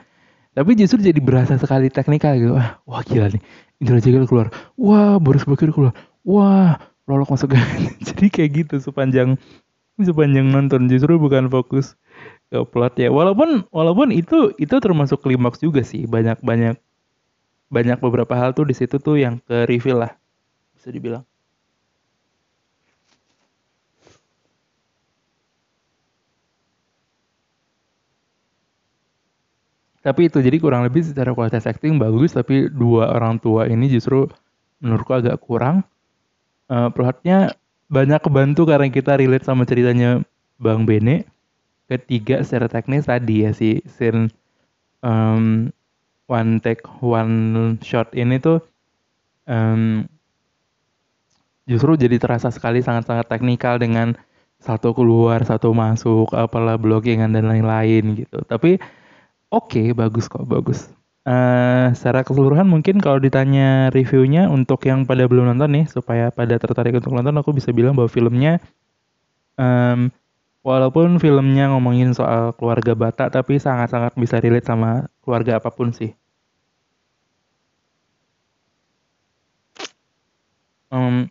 Tapi 0.55 0.79
justru 0.79 1.03
jadi 1.03 1.19
berasa 1.19 1.59
sekali 1.59 1.91
teknikal 1.91 2.39
gitu. 2.39 2.55
Wah, 2.55 2.79
wah 2.87 3.03
gila 3.03 3.27
nih. 3.31 3.43
Indra 3.83 3.99
Jegal 3.99 4.25
keluar. 4.31 4.55
Wah, 4.79 5.19
Boris 5.19 5.43
Bakir 5.43 5.75
keluar. 5.75 5.95
Wah, 6.23 6.79
Lolok 7.11 7.35
masuk. 7.35 7.55
jadi 8.07 8.27
kayak 8.31 8.51
gitu 8.65 8.75
sepanjang 8.79 9.37
sepanjang 9.95 10.51
nonton 10.51 10.91
justru 10.91 11.15
bukan 11.23 11.47
fokus 11.47 11.95
ke 12.55 12.63
plot 12.63 12.95
ya. 13.03 13.11
Walaupun 13.11 13.67
walaupun 13.75 14.15
itu 14.15 14.55
itu 14.63 14.79
termasuk 14.79 15.27
klimaks 15.27 15.59
juga 15.59 15.83
sih. 15.83 16.07
Banyak 16.07 16.39
banyak 16.47 16.79
banyak 17.75 17.99
beberapa 17.99 18.39
hal 18.39 18.55
tuh 18.55 18.71
di 18.71 18.75
situ 18.79 19.03
tuh 19.03 19.19
yang 19.19 19.43
ke 19.43 19.67
reveal 19.67 19.99
lah 20.07 20.15
bisa 20.79 20.95
dibilang. 20.95 21.27
Tapi 30.05 30.29
itu 30.29 30.39
jadi 30.45 30.61
kurang 30.61 30.85
lebih 30.85 31.01
secara 31.01 31.33
kualitas 31.33 31.65
acting 31.65 31.97
bagus 31.97 32.37
tapi 32.37 32.69
dua 32.69 33.09
orang 33.17 33.41
tua 33.41 33.65
ini 33.67 33.89
justru 33.91 34.31
menurutku 34.79 35.17
agak 35.17 35.41
kurang. 35.43 35.83
Uh, 36.69 36.93
plotnya 36.93 37.57
banyak 37.89 38.21
kebantu 38.21 38.65
karena 38.65 38.89
kita 38.89 39.17
relate 39.21 39.45
sama 39.45 39.69
ceritanya 39.69 40.25
Bang 40.61 40.85
Bene 40.89 41.29
ketiga 41.91 42.41
secara 42.41 42.67
teknis 42.71 43.07
tadi 43.09 43.45
ya 43.45 43.53
si 43.53 43.85
scene 43.85 44.33
um, 45.05 45.69
one 46.27 46.61
take 46.65 46.85
one 47.05 47.77
shot 47.85 48.09
ini 48.17 48.41
tuh 48.41 48.65
um, 49.45 50.09
justru 51.69 51.97
jadi 51.97 52.17
terasa 52.17 52.49
sekali 52.53 52.81
sangat-sangat 52.81 53.29
teknikal 53.29 53.77
dengan 53.77 54.17
satu 54.65 54.97
keluar 54.97 55.45
satu 55.45 55.77
masuk 55.77 56.33
apalah 56.33 56.81
blockingan 56.81 57.37
dan 57.37 57.45
lain-lain 57.45 58.17
gitu. 58.17 58.41
Tapi 58.49 58.81
oke 59.53 59.69
okay, 59.69 59.87
bagus 59.93 60.25
kok 60.29 60.49
bagus. 60.49 60.89
Uh, 61.25 61.89
secara 61.97 62.21
keseluruhan 62.21 62.69
mungkin 62.69 63.01
kalau 63.01 63.17
ditanya 63.17 63.89
reviewnya 63.97 64.45
untuk 64.53 64.85
yang 64.85 65.09
pada 65.09 65.25
belum 65.25 65.57
nonton 65.57 65.73
nih 65.73 65.85
supaya 65.89 66.29
pada 66.29 66.61
tertarik 66.61 67.01
untuk 67.01 67.17
nonton 67.17 67.33
aku 67.41 67.57
bisa 67.57 67.73
bilang 67.73 67.97
bahwa 67.97 68.13
filmnya 68.13 68.61
um, 69.57 70.13
walaupun 70.65 71.21
filmnya 71.23 71.71
ngomongin 71.71 72.11
soal 72.17 72.57
keluarga 72.59 72.93
Batak 72.97 73.29
tapi 73.37 73.61
sangat-sangat 73.61 74.17
bisa 74.19 74.41
relate 74.43 74.67
sama 74.67 75.07
keluarga 75.23 75.61
apa 75.61 75.71
pun 75.71 75.93
sih 75.93 76.11
um, 80.95 81.27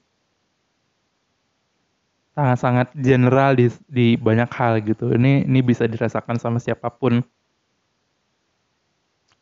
sangat-sangat 2.34 2.88
general 2.98 3.54
di 3.54 3.70
di 3.88 4.08
banyak 4.18 4.50
hal 4.52 4.82
gitu. 4.84 5.14
Ini 5.14 5.46
ini 5.46 5.60
bisa 5.62 5.86
dirasakan 5.86 6.38
sama 6.42 6.58
siapa 6.58 6.90
pun. 6.90 7.22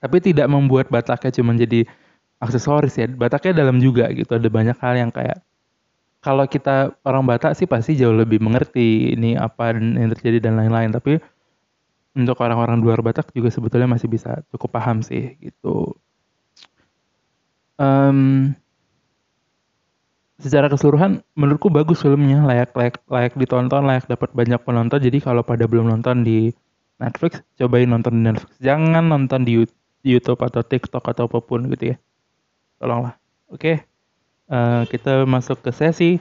Tapi 0.02 0.18
tidak 0.20 0.50
membuat 0.50 0.90
Bataknya 0.90 1.32
cuma 1.32 1.54
jadi 1.56 1.86
aksesoris 2.42 2.98
ya. 3.00 3.08
Bataknya 3.08 3.64
dalam 3.66 3.78
juga 3.80 4.10
gitu. 4.12 4.34
Ada 4.36 4.50
banyak 4.50 4.78
hal 4.82 4.94
yang 4.98 5.12
kayak 5.14 5.40
kalau 6.22 6.46
kita 6.46 6.94
orang 7.02 7.26
Batak 7.26 7.58
sih 7.58 7.66
pasti 7.66 7.98
jauh 7.98 8.14
lebih 8.14 8.38
mengerti 8.38 9.18
ini 9.18 9.34
apa 9.34 9.74
yang 9.74 10.14
terjadi 10.14 10.38
dan 10.50 10.54
lain-lain. 10.62 10.94
Tapi 10.94 11.18
untuk 12.14 12.38
orang-orang 12.46 12.78
luar 12.78 13.02
Batak 13.02 13.34
juga 13.34 13.50
sebetulnya 13.50 13.90
masih 13.90 14.06
bisa 14.06 14.46
cukup 14.54 14.78
paham 14.78 15.02
sih 15.02 15.34
gitu. 15.42 15.98
Um, 17.82 18.54
secara 20.42 20.70
keseluruhan 20.70 21.26
menurutku 21.38 21.74
bagus 21.74 22.06
filmnya 22.06 22.46
layak 22.46 22.74
layak 22.74 23.02
layak 23.10 23.34
ditonton 23.38 23.86
layak 23.86 24.10
dapat 24.10 24.30
banyak 24.34 24.62
penonton 24.62 25.02
jadi 25.02 25.18
kalau 25.22 25.46
pada 25.46 25.70
belum 25.70 25.90
nonton 25.90 26.26
di 26.26 26.54
Netflix 26.98 27.46
cobain 27.62 27.90
nonton 27.90 28.22
di 28.22 28.22
Netflix 28.26 28.54
jangan 28.62 29.06
nonton 29.10 29.46
di 29.46 29.62
YouTube 30.02 30.42
atau 30.42 30.66
TikTok 30.66 31.06
atau 31.06 31.30
apa 31.30 31.40
pun 31.46 31.70
gitu 31.70 31.94
ya 31.94 31.98
tolonglah 32.82 33.18
oke 33.54 33.62
okay. 33.62 33.91
Eh, 34.52 34.84
kita 34.92 35.24
masuk 35.24 35.64
ke 35.64 35.72
sesi 35.72 36.12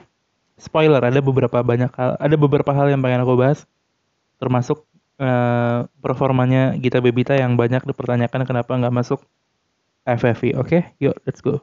spoiler 0.55 1.03
ada 1.03 1.19
beberapa 1.19 1.59
banyak 1.59 1.91
hal 1.93 2.15
ada 2.15 2.35
beberapa 2.39 2.71
hal 2.71 2.87
yang 2.87 3.03
pengen 3.03 3.27
aku 3.27 3.35
bahas 3.35 3.65
termasuk 4.41 4.81
uh, 5.21 5.85
performanya 6.01 6.73
Gita 6.81 6.97
Bebita 6.97 7.37
yang 7.37 7.53
banyak 7.53 7.85
dipertanyakan 7.85 8.41
kenapa 8.41 8.73
nggak 8.73 8.93
masuk 8.93 9.21
FFV 10.05 10.57
oke 10.57 10.65
okay? 10.65 10.81
yuk 10.97 11.13
let's 11.25 11.45
go 11.45 11.61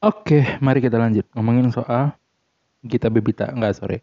Oke, 0.00 0.40
mari 0.64 0.80
kita 0.80 0.96
lanjut 0.96 1.28
ngomongin 1.36 1.68
soal 1.76 2.16
Gita 2.80 3.12
Bebita. 3.12 3.52
Enggak, 3.52 3.76
sorry. 3.76 4.00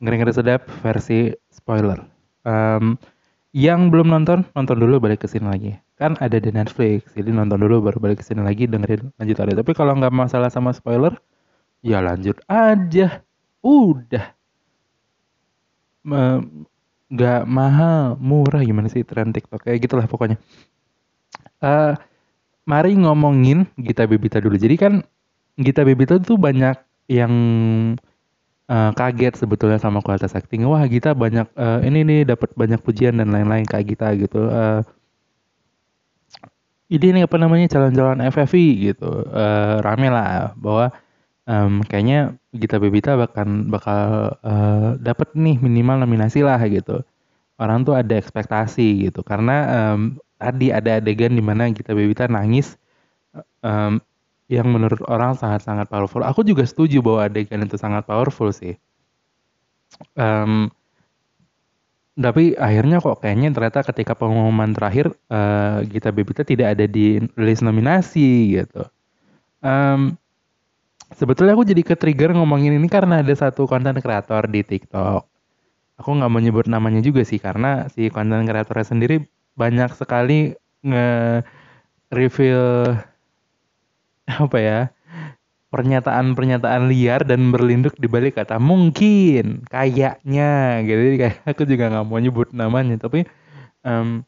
Ngeri-ngeri 0.00 0.32
sedap 0.32 0.64
versi 0.80 1.36
spoiler. 1.52 2.00
Um, 2.48 2.96
yang 3.52 3.92
belum 3.92 4.08
nonton, 4.08 4.48
nonton 4.56 4.76
dulu 4.80 5.04
balik 5.04 5.20
ke 5.20 5.28
sini 5.28 5.44
lagi. 5.44 5.72
Kan 5.94 6.18
ada 6.18 6.42
di 6.42 6.50
Netflix, 6.50 7.14
jadi 7.14 7.30
nonton 7.30 7.62
dulu 7.62 7.78
baru 7.86 8.02
balik 8.02 8.18
ke 8.18 8.26
sini 8.26 8.42
lagi 8.42 8.66
dengerin 8.66 9.14
lanjut 9.14 9.38
ada. 9.38 9.62
Tapi 9.62 9.72
kalau 9.78 9.94
nggak 9.94 10.10
masalah 10.10 10.50
sama 10.50 10.74
spoiler, 10.74 11.14
ya 11.86 12.02
lanjut 12.02 12.42
aja. 12.50 13.22
Udah. 13.62 14.34
Nggak 17.14 17.42
mahal, 17.46 18.18
murah 18.18 18.58
gimana 18.66 18.90
sih 18.90 19.06
tren 19.06 19.30
TikTok 19.30 19.62
kayak 19.62 19.86
gitulah 19.86 20.10
pokoknya. 20.10 20.34
Uh, 21.62 21.94
mari 22.66 22.98
ngomongin 22.98 23.70
Gita 23.78 24.04
Bebita 24.10 24.42
dulu. 24.42 24.58
Jadi 24.58 24.74
kan 24.74 24.92
Gita 25.54 25.86
Bebito 25.86 26.18
tuh 26.18 26.34
banyak 26.34 26.74
yang 27.06 27.32
uh, 28.66 28.90
kaget 28.98 29.38
sebetulnya 29.38 29.78
sama 29.78 30.02
kualitas 30.02 30.34
acting. 30.34 30.66
Wah, 30.66 30.82
Gita 30.90 31.14
banyak 31.14 31.46
uh, 31.54 31.80
ini 31.86 32.02
nih 32.02 32.20
dapat 32.34 32.50
banyak 32.58 32.82
pujian 32.82 33.16
dan 33.22 33.30
lain-lain 33.30 33.62
kayak 33.62 33.94
Gita 33.94 34.10
gitu. 34.18 34.50
Uh, 34.50 34.82
ini 36.92 37.24
apa 37.24 37.36
namanya 37.40 37.66
calon-calon 37.70 38.20
FFI 38.28 38.92
gitu. 38.92 39.10
Uh, 39.28 39.80
rame 39.80 40.12
lah 40.12 40.52
bahwa 40.58 40.92
um, 41.48 41.80
kayaknya 41.84 42.36
Gita 42.54 42.76
Bebita 42.76 43.16
bahkan 43.16 43.68
bakal 43.72 44.36
uh, 44.44 44.94
dapat 45.00 45.32
nih 45.34 45.56
minimal 45.58 46.04
nominasi 46.04 46.44
lah 46.44 46.60
gitu. 46.68 47.00
Orang 47.56 47.86
tuh 47.86 47.94
ada 47.94 48.18
ekspektasi 48.18 49.08
gitu 49.08 49.22
karena 49.22 49.56
um, 49.94 50.18
tadi 50.36 50.74
ada 50.74 50.98
adegan 50.98 51.32
di 51.32 51.42
mana 51.42 51.70
Gita 51.70 51.94
Bebita 51.94 52.26
nangis 52.26 52.76
um, 53.62 54.02
yang 54.52 54.68
menurut 54.68 55.00
orang 55.08 55.34
sangat-sangat 55.38 55.88
powerful. 55.88 56.20
Aku 56.20 56.44
juga 56.44 56.68
setuju 56.68 57.00
bahwa 57.00 57.26
adegan 57.26 57.64
itu 57.64 57.80
sangat 57.80 58.04
powerful 58.04 58.52
sih. 58.52 58.76
Um, 60.18 60.68
tapi 62.14 62.54
akhirnya 62.54 63.02
kok 63.02 63.18
kayaknya 63.18 63.50
ternyata 63.50 63.82
ketika 63.82 64.14
pengumuman 64.14 64.70
terakhir 64.70 65.10
uh, 65.34 65.82
Gita 65.82 66.14
Bebita 66.14 66.46
tidak 66.46 66.78
ada 66.78 66.86
di 66.86 67.18
list 67.34 67.66
nominasi 67.66 68.54
gitu. 68.54 68.86
Um, 69.58 70.14
sebetulnya 71.10 71.58
aku 71.58 71.66
jadi 71.66 71.82
ke 71.82 71.98
trigger 71.98 72.30
ngomongin 72.38 72.78
ini 72.78 72.86
karena 72.86 73.18
ada 73.18 73.34
satu 73.34 73.66
konten 73.66 73.98
kreator 73.98 74.46
di 74.46 74.62
TikTok. 74.62 75.26
Aku 75.98 76.10
nggak 76.14 76.30
mau 76.30 76.38
nyebut 76.38 76.70
namanya 76.70 77.02
juga 77.02 77.26
sih 77.26 77.42
karena 77.42 77.90
si 77.90 78.06
konten 78.14 78.46
kreatornya 78.46 78.86
sendiri 78.86 79.26
banyak 79.58 79.90
sekali 79.98 80.54
nge 80.86 81.42
reveal 82.14 82.94
apa 84.44 84.58
ya 84.62 84.80
pernyataan-pernyataan 85.74 86.86
liar 86.86 87.26
dan 87.26 87.50
berlinduk 87.50 87.98
di 87.98 88.06
balik 88.06 88.38
kata 88.38 88.62
mungkin 88.62 89.66
kayaknya 89.66 90.78
gitu. 90.86 91.00
Jadi 91.10 91.16
kayak 91.18 91.36
aku 91.50 91.62
juga 91.66 91.90
nggak 91.90 92.06
mau 92.06 92.22
nyebut 92.22 92.54
namanya 92.54 92.94
tapi 93.02 93.26
um, 93.82 94.22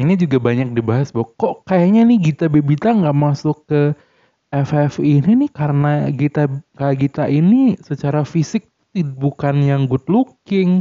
ini 0.00 0.16
juga 0.16 0.40
banyak 0.40 0.72
dibahas 0.72 1.12
bahwa 1.12 1.28
kok 1.36 1.68
kayaknya 1.68 2.08
nih 2.08 2.32
Gita 2.32 2.48
Bebita 2.48 2.88
nggak 2.96 3.12
masuk 3.12 3.68
ke 3.68 3.92
FF 4.48 5.04
ini 5.04 5.44
nih 5.44 5.50
karena 5.52 6.08
Gita 6.08 6.48
kayak 6.80 6.96
Gita 6.96 7.28
ini 7.28 7.76
secara 7.84 8.24
fisik 8.24 8.64
bukan 8.96 9.60
yang 9.60 9.84
good 9.84 10.08
looking 10.08 10.80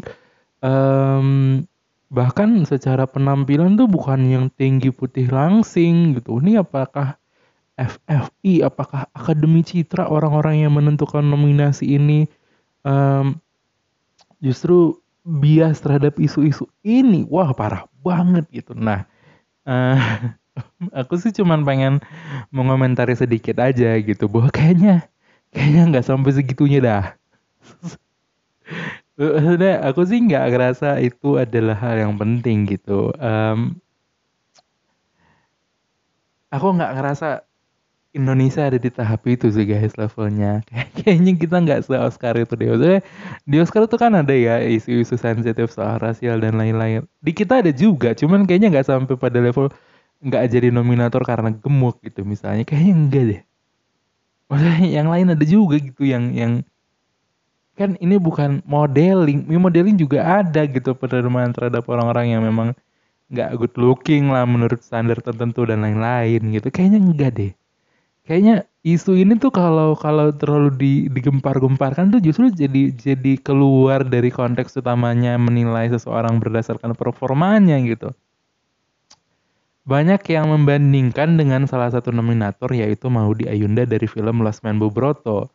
um, 0.64 1.62
bahkan 2.10 2.66
secara 2.66 3.06
penampilan 3.06 3.78
tuh 3.78 3.86
bukan 3.86 4.24
yang 4.26 4.46
tinggi 4.50 4.90
putih 4.90 5.30
langsing 5.30 6.18
gitu. 6.18 6.42
Ini 6.42 6.66
apakah 6.66 7.22
FFI 7.80 8.68
apakah 8.68 9.08
Akademi 9.16 9.64
Citra 9.64 10.12
orang-orang 10.12 10.68
yang 10.68 10.76
menentukan 10.76 11.24
nominasi 11.24 11.96
ini 11.96 12.28
um, 12.84 13.40
justru 14.44 15.00
bias 15.24 15.80
terhadap 15.80 16.20
isu-isu 16.20 16.68
ini? 16.84 17.24
Wah 17.32 17.56
parah 17.56 17.88
banget 18.04 18.46
gitu. 18.52 18.76
Nah 18.76 19.08
uh, 19.64 20.00
aku 21.00 21.16
sih 21.16 21.32
cuman 21.32 21.64
pengen 21.64 22.04
mengomentari 22.52 23.16
sedikit 23.16 23.60
aja 23.64 23.96
gitu 24.04 24.28
bahwa 24.28 24.52
kayaknya 24.52 25.08
kayaknya 25.56 25.82
nggak 25.96 26.08
sampai 26.08 26.32
segitunya 26.36 26.80
dah. 26.84 27.06
Udah, 29.20 29.84
aku 29.84 30.08
sih 30.08 30.16
nggak 30.24 30.48
ngerasa 30.48 31.04
itu 31.04 31.36
adalah 31.36 31.76
hal 31.76 32.08
yang 32.08 32.16
penting 32.16 32.64
gitu. 32.64 33.12
Um, 33.20 33.76
aku 36.48 36.68
nggak 36.72 36.96
ngerasa 36.96 37.44
Indonesia 38.10 38.66
ada 38.66 38.82
di 38.82 38.90
tahap 38.90 39.22
itu 39.30 39.54
sih 39.54 39.70
guys 39.70 39.94
levelnya. 39.94 40.66
Kayaknya 40.98 41.34
kita 41.38 41.56
nggak 41.62 41.80
se 41.86 41.94
Oscar 41.94 42.34
itu 42.42 42.58
deh. 42.58 42.66
Maksudnya 42.74 43.00
di 43.46 43.56
Oscar 43.62 43.86
itu 43.86 43.98
kan 44.02 44.18
ada 44.18 44.34
ya 44.34 44.58
isu-isu 44.66 45.14
sensitif 45.14 45.70
soal 45.70 46.02
rasial 46.02 46.42
dan 46.42 46.58
lain-lain. 46.58 47.06
Di 47.22 47.32
kita 47.38 47.62
ada 47.62 47.70
juga, 47.70 48.18
cuman 48.18 48.50
kayaknya 48.50 48.74
nggak 48.74 48.88
sampai 48.90 49.14
pada 49.14 49.38
level 49.38 49.70
nggak 50.26 50.44
jadi 50.50 50.74
nominator 50.74 51.22
karena 51.22 51.54
gemuk 51.54 52.02
gitu 52.02 52.26
misalnya. 52.26 52.66
Kayaknya 52.66 52.94
enggak 52.98 53.24
deh. 53.30 53.42
Maksudnya 54.50 54.78
yang 54.90 55.08
lain 55.14 55.28
ada 55.38 55.46
juga 55.46 55.78
gitu 55.78 56.02
yang 56.10 56.34
yang 56.34 56.54
kan 57.78 57.94
ini 58.02 58.18
bukan 58.18 58.66
modeling, 58.66 59.46
modeling 59.46 60.02
juga 60.02 60.42
ada 60.42 60.66
gitu 60.66 60.98
penerimaan 60.98 61.54
terhadap 61.54 61.86
orang-orang 61.86 62.34
yang 62.34 62.42
memang 62.42 62.74
nggak 63.30 63.54
good 63.62 63.76
looking 63.78 64.34
lah 64.34 64.50
menurut 64.50 64.82
standar 64.82 65.22
tertentu 65.22 65.62
dan 65.70 65.86
lain-lain 65.86 66.42
gitu. 66.58 66.74
Kayaknya 66.74 67.00
enggak 67.06 67.32
deh 67.38 67.54
kayaknya 68.30 68.70
isu 68.86 69.18
ini 69.18 69.42
tuh 69.42 69.50
kalau 69.50 69.98
kalau 69.98 70.30
terlalu 70.30 70.70
di, 70.78 70.94
digempar-gemparkan 71.10 72.14
tuh 72.14 72.22
justru 72.22 72.54
jadi 72.54 72.94
jadi 72.94 73.42
keluar 73.42 74.06
dari 74.06 74.30
konteks 74.30 74.78
utamanya 74.78 75.34
menilai 75.42 75.90
seseorang 75.90 76.38
berdasarkan 76.38 76.94
performanya 76.94 77.82
gitu. 77.82 78.14
Banyak 79.90 80.22
yang 80.30 80.54
membandingkan 80.54 81.42
dengan 81.42 81.66
salah 81.66 81.90
satu 81.90 82.14
nominator 82.14 82.70
yaitu 82.70 83.10
Maudi 83.10 83.50
Ayunda 83.50 83.90
dari 83.90 84.06
film 84.06 84.46
Last 84.46 84.62
Man 84.62 84.78
Bobroto. 84.78 85.50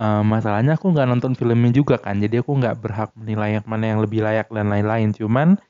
Uh, 0.00 0.20
masalahnya 0.24 0.76
aku 0.76 0.92
nggak 0.92 1.08
nonton 1.08 1.32
filmnya 1.36 1.76
juga 1.76 2.00
kan, 2.00 2.20
jadi 2.20 2.40
aku 2.40 2.56
nggak 2.56 2.76
berhak 2.80 3.12
menilai 3.20 3.60
yang 3.60 3.66
mana 3.68 3.84
yang 3.92 4.00
lebih 4.00 4.24
layak 4.24 4.48
dan 4.48 4.72
lain-lain. 4.72 5.12
Cuman 5.12 5.60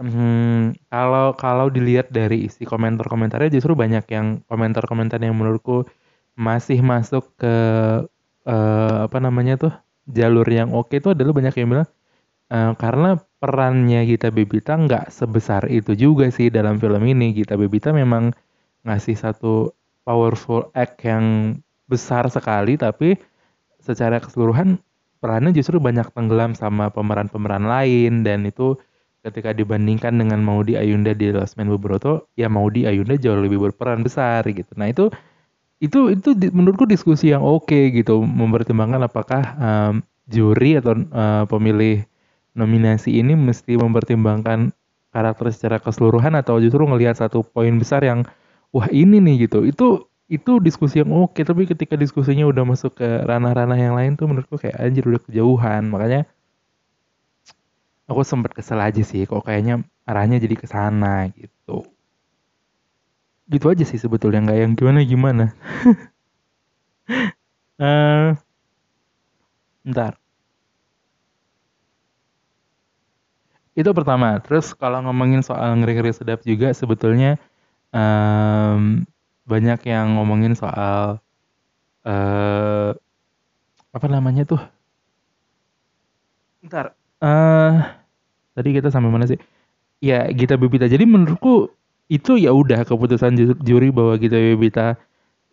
Hmm, 0.00 0.72
kalau 0.88 1.36
kalau 1.36 1.68
dilihat 1.68 2.08
dari 2.08 2.48
isi 2.48 2.64
komentar-komentarnya 2.64 3.52
justru 3.52 3.76
banyak 3.76 4.08
yang 4.08 4.40
komentar-komentar 4.48 5.20
yang 5.20 5.36
menurutku 5.36 5.84
masih 6.40 6.80
masuk 6.80 7.36
ke 7.36 7.54
uh, 8.48 8.96
apa 9.04 9.18
namanya 9.20 9.60
tuh 9.60 9.72
jalur 10.08 10.48
yang 10.48 10.72
oke 10.72 10.96
itu 10.96 11.12
adalah 11.12 11.36
banyak 11.36 11.52
yang 11.60 11.68
bilang 11.68 11.88
uh, 12.48 12.72
karena 12.80 13.20
perannya 13.44 14.00
Gita 14.08 14.32
Bebita 14.32 14.80
nggak 14.80 15.12
sebesar 15.12 15.68
itu 15.68 15.92
juga 15.92 16.32
sih 16.32 16.48
dalam 16.48 16.80
film 16.80 17.04
ini. 17.04 17.36
Gita 17.36 17.60
Bebita 17.60 17.92
memang 17.92 18.32
ngasih 18.88 19.20
satu 19.20 19.76
powerful 20.08 20.72
act 20.72 21.04
yang 21.04 21.56
besar 21.92 22.24
sekali 22.32 22.80
tapi 22.80 23.20
secara 23.84 24.16
keseluruhan 24.16 24.80
perannya 25.20 25.52
justru 25.52 25.76
banyak 25.76 26.08
tenggelam 26.16 26.56
sama 26.56 26.88
pemeran-pemeran 26.88 27.68
lain 27.68 28.24
dan 28.24 28.48
itu 28.48 28.80
ketika 29.20 29.52
dibandingkan 29.52 30.16
dengan 30.16 30.40
Maudi 30.40 30.80
Ayunda 30.80 31.12
di 31.12 31.28
Last 31.32 31.60
Man 31.60 31.68
Bobroto, 31.68 32.28
ya 32.36 32.48
Maudi 32.48 32.88
Ayunda 32.88 33.16
jauh 33.20 33.36
lebih 33.36 33.60
berperan 33.60 34.00
besar 34.00 34.44
gitu. 34.48 34.72
Nah 34.76 34.88
itu 34.88 35.12
itu 35.80 36.12
itu 36.12 36.36
menurutku 36.52 36.84
diskusi 36.84 37.32
yang 37.32 37.40
oke 37.44 37.68
okay, 37.68 37.92
gitu, 37.92 38.20
mempertimbangkan 38.20 39.00
apakah 39.04 39.42
um, 39.56 39.94
juri 40.28 40.76
atau 40.76 40.96
uh, 41.12 41.44
pemilih 41.48 42.04
nominasi 42.52 43.20
ini 43.20 43.32
mesti 43.32 43.80
mempertimbangkan 43.80 44.72
karakter 45.10 45.50
secara 45.50 45.82
keseluruhan 45.82 46.38
atau 46.38 46.60
justru 46.62 46.86
ngelihat 46.86 47.18
satu 47.18 47.42
poin 47.42 47.74
besar 47.80 48.04
yang 48.04 48.28
wah 48.70 48.86
ini 48.92 49.18
nih 49.18 49.48
gitu. 49.48 49.66
Itu 49.66 50.10
itu 50.30 50.62
diskusi 50.62 51.02
yang 51.02 51.10
oke, 51.10 51.34
okay, 51.34 51.42
tapi 51.42 51.66
ketika 51.66 51.98
diskusinya 51.98 52.46
udah 52.46 52.62
masuk 52.62 53.02
ke 53.02 53.08
ranah-ranah 53.26 53.74
yang 53.74 53.98
lain 53.98 54.14
tuh 54.14 54.30
menurutku 54.30 54.62
kayak 54.62 54.78
anjir 54.78 55.02
udah 55.02 55.20
kejauhan. 55.26 55.90
Makanya 55.90 56.30
aku 58.10 58.26
sempet 58.26 58.50
kesel 58.58 58.82
aja 58.82 59.02
sih 59.06 59.22
kok 59.30 59.46
kayaknya 59.46 59.86
arahnya 60.02 60.42
jadi 60.42 60.58
ke 60.58 60.66
sana 60.66 61.30
gitu. 61.38 61.86
Gitu 63.46 63.66
aja 63.70 63.84
sih 63.86 63.98
sebetulnya 64.02 64.42
nggak 64.42 64.58
yang 64.58 64.72
gimana 64.74 65.00
gimana. 65.06 65.44
Uh, 67.80 68.36
ntar 69.88 70.20
itu 73.72 73.90
pertama 73.96 74.36
terus 74.44 74.76
kalau 74.76 75.00
ngomongin 75.00 75.40
soal 75.40 75.72
ngeri-ngeri 75.80 76.12
sedap 76.12 76.44
juga 76.44 76.76
sebetulnya 76.76 77.40
um, 77.96 79.08
banyak 79.48 79.80
yang 79.88 80.20
ngomongin 80.20 80.52
soal 80.52 81.24
uh, 82.04 82.90
apa 83.90 84.06
namanya 84.06 84.46
tuh? 84.46 84.62
Ntar 86.62 86.92
uh, 87.24 87.99
Tadi 88.60 88.76
kita 88.76 88.92
sampai 88.92 89.08
mana 89.08 89.24
sih? 89.24 89.40
Ya 90.04 90.28
Gita 90.28 90.60
Bebita. 90.60 90.84
Jadi 90.84 91.08
menurutku 91.08 91.72
itu 92.12 92.36
ya 92.36 92.52
udah 92.52 92.84
keputusan 92.84 93.56
juri 93.64 93.88
bahwa 93.88 94.20
Gita 94.20 94.36
Bebita 94.36 95.00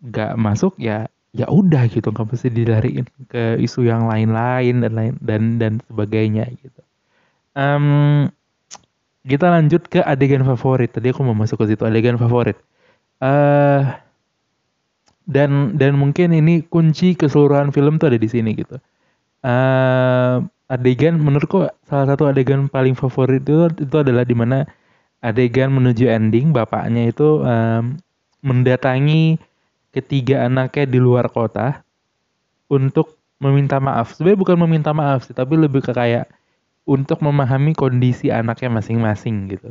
gak 0.04 0.36
masuk 0.36 0.76
ya 0.76 1.08
ya 1.38 1.46
udah 1.54 1.86
gitu 1.92 2.10
nggak 2.10 2.34
mesti 2.34 2.50
dilariin 2.50 3.06
ke 3.30 3.62
isu 3.62 3.86
yang 3.86 4.10
lain-lain 4.10 4.82
dan 4.82 4.92
lain 4.98 5.14
dan 5.22 5.62
dan 5.62 5.74
sebagainya 5.86 6.50
gitu. 6.58 6.82
Um, 7.54 8.30
kita 9.28 9.52
lanjut 9.52 9.86
ke 9.86 10.02
adegan 10.02 10.42
favorit. 10.48 10.94
Tadi 10.94 11.14
aku 11.14 11.22
mau 11.22 11.38
masuk 11.38 11.62
ke 11.62 11.74
situ 11.74 11.86
adegan 11.86 12.18
favorit. 12.18 12.58
Uh, 13.22 13.98
dan 15.28 15.76
dan 15.76 16.00
mungkin 16.00 16.32
ini 16.32 16.64
kunci 16.64 17.14
keseluruhan 17.14 17.76
film 17.76 18.00
tuh 18.02 18.14
ada 18.14 18.20
di 18.20 18.30
sini 18.32 18.56
gitu. 18.58 18.80
Uh, 19.44 20.42
adegan 20.68 21.16
menurutku 21.16 21.68
salah 21.88 22.08
satu 22.12 22.28
adegan 22.28 22.68
paling 22.68 22.94
favorit 22.94 23.40
itu 23.44 23.72
itu 23.80 23.96
adalah 23.96 24.28
di 24.28 24.36
mana 24.36 24.68
adegan 25.24 25.72
menuju 25.72 26.08
ending 26.08 26.52
bapaknya 26.52 27.10
itu 27.10 27.42
um, 27.42 27.96
mendatangi 28.44 29.40
ketiga 29.96 30.46
anaknya 30.46 30.86
di 30.86 31.00
luar 31.02 31.32
kota 31.32 31.82
untuk 32.70 33.18
meminta 33.42 33.82
maaf. 33.82 34.14
Sebenarnya 34.14 34.40
bukan 34.40 34.58
meminta 34.68 34.92
maaf 34.94 35.26
sih, 35.26 35.34
tapi 35.34 35.58
lebih 35.58 35.82
ke 35.82 35.96
kayak 35.96 36.30
untuk 36.86 37.20
memahami 37.24 37.74
kondisi 37.74 38.30
anaknya 38.30 38.70
masing-masing 38.72 39.50
gitu. 39.52 39.70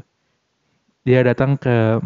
Dia 1.07 1.23
datang 1.23 1.55
ke 1.55 2.03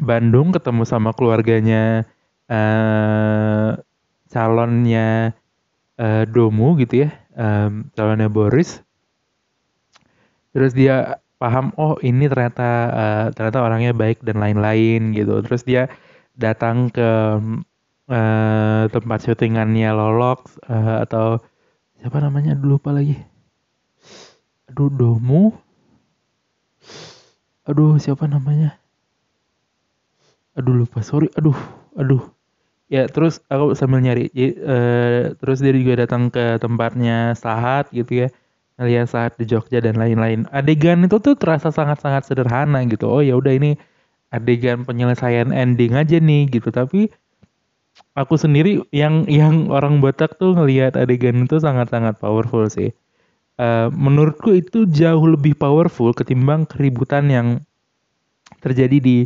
Bandung 0.00 0.56
ketemu 0.56 0.88
sama 0.88 1.12
keluarganya 1.12 2.08
uh, 2.48 3.76
calonnya 4.32 5.36
uh, 6.00 6.24
Domu 6.24 6.80
gitu 6.80 7.04
ya 7.04 7.21
um, 7.36 7.88
calonnya 7.96 8.28
Boris. 8.32 8.80
Terus 10.52 10.76
dia 10.76 11.20
paham 11.40 11.74
oh 11.74 11.98
ini 12.04 12.30
ternyata 12.30 12.68
uh, 12.92 13.26
ternyata 13.34 13.64
orangnya 13.64 13.92
baik 13.96 14.22
dan 14.22 14.38
lain-lain 14.38 15.16
gitu. 15.16 15.40
Terus 15.42 15.64
dia 15.64 15.88
datang 16.36 16.92
ke 16.92 17.10
uh, 18.12 18.82
tempat 18.88 19.18
syutingannya 19.24 19.90
Lolok 19.92 20.48
uh, 20.68 21.02
atau 21.02 21.40
siapa 21.98 22.20
namanya? 22.20 22.52
Dulu 22.54 22.76
lupa 22.78 22.92
lagi. 22.92 23.16
Aduh 24.70 24.92
Domu? 24.92 25.52
Aduh 27.68 27.96
siapa 27.96 28.28
namanya? 28.28 28.76
Aduh 30.58 30.84
lupa. 30.84 31.00
Sorry. 31.00 31.32
Aduh 31.38 31.56
aduh 31.96 32.41
ya 32.92 33.08
terus 33.08 33.40
aku 33.48 33.72
sambil 33.72 34.04
nyari 34.04 34.28
uh, 34.60 35.32
terus 35.40 35.64
dia 35.64 35.72
juga 35.72 36.04
datang 36.04 36.28
ke 36.28 36.60
tempatnya 36.60 37.32
Sahat 37.32 37.88
gitu 37.96 38.26
ya. 38.26 38.28
Ngeliat 38.76 39.08
Sahat 39.08 39.32
di 39.40 39.48
Jogja 39.48 39.80
dan 39.80 39.96
lain-lain. 39.96 40.44
Adegan 40.52 41.00
itu 41.08 41.16
tuh 41.16 41.32
terasa 41.32 41.72
sangat-sangat 41.72 42.28
sederhana 42.28 42.84
gitu. 42.84 43.08
Oh 43.08 43.24
ya 43.24 43.40
udah 43.40 43.56
ini 43.56 43.80
adegan 44.28 44.84
penyelesaian 44.84 45.52
ending 45.56 45.96
aja 45.96 46.20
nih 46.20 46.52
gitu. 46.52 46.68
Tapi 46.68 47.08
aku 48.12 48.36
sendiri 48.36 48.84
yang 48.92 49.24
yang 49.28 49.72
orang 49.72 50.04
Batak 50.04 50.36
tuh 50.36 50.52
ngelihat 50.52 51.00
adegan 51.00 51.48
itu 51.48 51.56
sangat-sangat 51.56 52.20
powerful 52.20 52.68
sih. 52.68 52.92
Uh, 53.60 53.92
menurutku 53.92 54.56
itu 54.56 54.88
jauh 54.88 55.28
lebih 55.28 55.56
powerful 55.56 56.12
ketimbang 56.16 56.64
keributan 56.64 57.28
yang 57.28 57.48
terjadi 58.64 58.98
di 59.00 59.16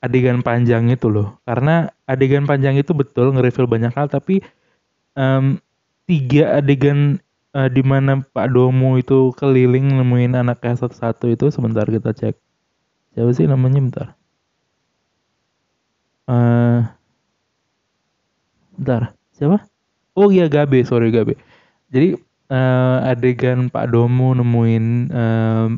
adegan 0.00 0.40
panjang 0.40 0.88
itu 0.88 1.12
loh. 1.12 1.36
Karena 1.44 1.92
adegan 2.08 2.48
panjang 2.48 2.80
itu 2.80 2.96
betul 2.96 3.30
nge-reveal 3.36 3.68
banyak 3.68 3.92
hal 3.92 4.08
tapi 4.08 4.40
um, 5.14 5.60
tiga 6.08 6.58
adegan 6.58 7.20
uh, 7.52 7.68
di 7.68 7.84
mana 7.84 8.24
Pak 8.24 8.52
Domo 8.52 8.96
itu 8.96 9.30
keliling 9.36 10.00
nemuin 10.00 10.36
anaknya 10.36 10.74
satu-satu 10.80 11.28
itu 11.32 11.52
sebentar 11.52 11.84
kita 11.84 12.16
cek. 12.16 12.34
Siapa 13.14 13.30
sih 13.36 13.46
namanya? 13.48 13.80
Bentar. 13.82 14.08
Uh, 16.28 16.84
bentar. 18.76 19.02
Siapa? 19.36 19.64
Oh 20.18 20.28
iya 20.32 20.50
Gabe. 20.50 20.82
Sorry 20.84 21.12
Gabe. 21.14 21.38
Jadi 21.88 22.18
uh, 22.52 22.98
adegan 23.08 23.72
Pak 23.72 23.92
Domo 23.92 24.36
nemuin 24.36 24.84
uh, 25.12 25.68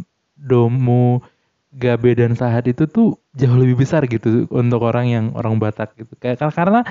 Domo 0.41 1.23
Gabe 1.71 2.19
dan 2.19 2.35
Sahat 2.35 2.67
itu 2.67 2.89
tuh 2.91 3.20
jauh 3.37 3.57
lebih 3.59 3.87
besar 3.87 4.07
gitu 4.11 4.51
untuk 4.51 4.81
orang 4.83 5.07
yang 5.11 5.25
orang 5.39 5.57
Batak 5.63 5.95
gitu. 5.95 6.13
Kayak 6.19 6.51
karena 6.51 6.83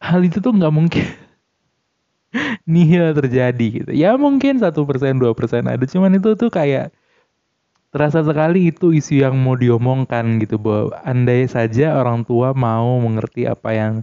hal 0.00 0.20
itu 0.24 0.40
tuh 0.40 0.52
nggak 0.56 0.72
mungkin 0.72 1.04
nihil 2.72 3.12
terjadi 3.12 3.66
gitu. 3.82 3.90
Ya 3.92 4.16
mungkin 4.16 4.58
satu 4.60 4.88
persen 4.88 5.20
dua 5.20 5.36
persen 5.36 5.68
ada, 5.68 5.84
cuman 5.84 6.16
itu 6.16 6.32
tuh 6.38 6.48
kayak 6.48 6.92
terasa 7.92 8.24
sekali 8.24 8.72
itu 8.72 8.96
isu 8.96 9.20
yang 9.20 9.36
mau 9.36 9.52
diomongkan 9.52 10.40
gitu 10.40 10.56
bahwa 10.56 10.96
andai 11.04 11.44
saja 11.44 11.92
orang 12.00 12.24
tua 12.24 12.56
mau 12.56 12.96
mengerti 13.04 13.44
apa 13.44 13.70
yang 13.76 13.94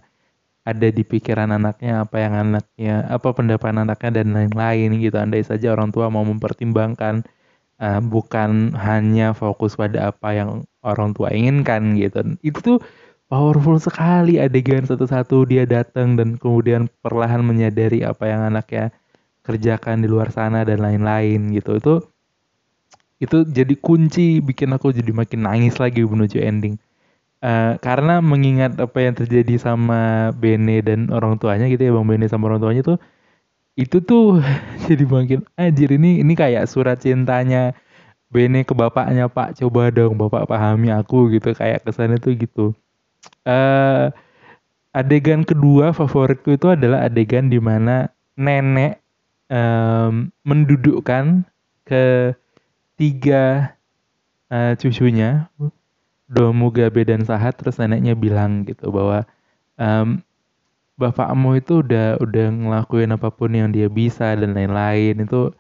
ada 0.61 0.87
di 0.93 1.01
pikiran 1.01 1.49
anaknya, 1.49 2.05
apa 2.05 2.17
yang 2.21 2.33
anaknya, 2.37 2.95
apa 3.09 3.33
pendapat 3.33 3.73
anaknya 3.73 4.21
dan 4.21 4.27
lain-lain 4.37 4.89
gitu. 5.01 5.17
Andai 5.17 5.41
saja 5.41 5.73
orang 5.73 5.89
tua 5.89 6.13
mau 6.13 6.21
mempertimbangkan 6.21 7.25
uh, 7.79 8.01
bukan 8.03 8.75
hanya 8.75 9.31
fokus 9.33 9.79
pada 9.79 10.11
apa 10.13 10.35
yang 10.35 10.67
orang 10.85 11.15
tua 11.15 11.31
inginkan 11.33 11.95
gitu. 11.97 12.35
Itu 12.43 12.59
tuh 12.61 12.77
powerful 13.31 13.79
sekali 13.79 14.37
adegan 14.37 14.85
satu-satu 14.85 15.47
dia 15.49 15.63
datang 15.63 16.19
dan 16.19 16.35
kemudian 16.35 16.91
perlahan 17.01 17.41
menyadari 17.41 18.03
apa 18.03 18.27
yang 18.27 18.41
anaknya 18.45 18.91
kerjakan 19.43 20.03
di 20.03 20.07
luar 20.11 20.29
sana 20.29 20.67
dan 20.67 20.83
lain-lain 20.83 21.55
gitu. 21.55 21.79
Itu 21.79 21.95
itu 23.19 23.43
jadi 23.43 23.75
kunci 23.75 24.39
bikin 24.39 24.71
aku 24.71 24.95
jadi 24.95 25.11
makin 25.11 25.43
nangis 25.43 25.75
lagi 25.79 26.03
menuju 26.03 26.39
ending. 26.39 26.79
Uh, 27.39 27.79
karena 27.79 28.19
mengingat 28.19 28.75
apa 28.75 28.99
yang 28.99 29.15
terjadi 29.15 29.55
sama 29.55 30.35
Bene 30.35 30.83
dan 30.83 31.07
orang 31.07 31.39
tuanya 31.39 31.71
gitu 31.71 31.87
ya 31.87 31.95
bang 31.95 32.03
Bene 32.03 32.27
sama 32.27 32.51
orang 32.51 32.59
tuanya 32.59 32.83
tuh 32.83 32.99
itu 33.75 33.97
tuh 34.01 34.39
jadi 34.89 35.03
makin 35.05 35.45
anjir 35.59 35.89
ini 35.93 36.23
ini 36.23 36.33
kayak 36.33 36.65
surat 36.69 37.01
cintanya 37.01 37.75
Bene 38.29 38.61
ke 38.61 38.77
bapaknya 38.77 39.25
Pak 39.25 39.57
coba 39.57 39.89
dong 39.89 40.13
bapak 40.13 40.45
pahami 40.45 40.93
aku 40.93 41.33
gitu 41.33 41.57
kayak 41.57 41.81
kesannya 41.81 42.21
tuh 42.21 42.37
gitu. 42.37 42.65
Uh, 43.41 44.13
adegan 44.93 45.41
kedua 45.41 45.97
favoritku 45.97 46.53
itu 46.53 46.69
adalah 46.69 47.09
adegan 47.09 47.49
di 47.49 47.57
mana 47.57 48.13
nenek 48.37 49.01
um, 49.49 50.29
mendudukkan 50.45 51.41
ke 51.89 52.37
tiga 53.01 53.73
uh, 54.53 54.77
cucunya 54.77 55.49
Domu 56.29 56.69
Gabe 56.69 57.01
dan 57.09 57.25
Sahat 57.25 57.57
terus 57.57 57.81
neneknya 57.81 58.13
bilang 58.13 58.61
gitu 58.69 58.93
bahwa 58.93 59.25
um, 59.81 60.21
bapakmu 60.99 61.57
itu 61.63 61.79
udah 61.81 62.19
udah 62.19 62.47
ngelakuin 62.51 63.15
apa 63.15 63.31
pun 63.31 63.55
yang 63.55 63.71
dia 63.71 63.87
bisa 63.87 64.35
dan 64.35 64.51
lain-lain 64.53 65.23
itu 65.23 65.55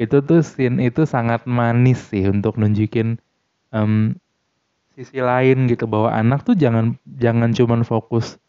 itu 0.00 0.16
tuh 0.24 0.40
scene 0.40 0.80
itu 0.80 1.04
sangat 1.04 1.44
manis 1.44 2.00
sih 2.08 2.24
untuk 2.24 2.56
nunjukin 2.56 3.20
um, 3.76 4.16
sisi 4.96 5.20
lain 5.20 5.68
gitu 5.68 5.84
bahwa 5.84 6.08
anak 6.16 6.48
tuh 6.48 6.56
jangan 6.56 6.96
jangan 7.20 7.52
cuman 7.52 7.84
fokus 7.84 8.40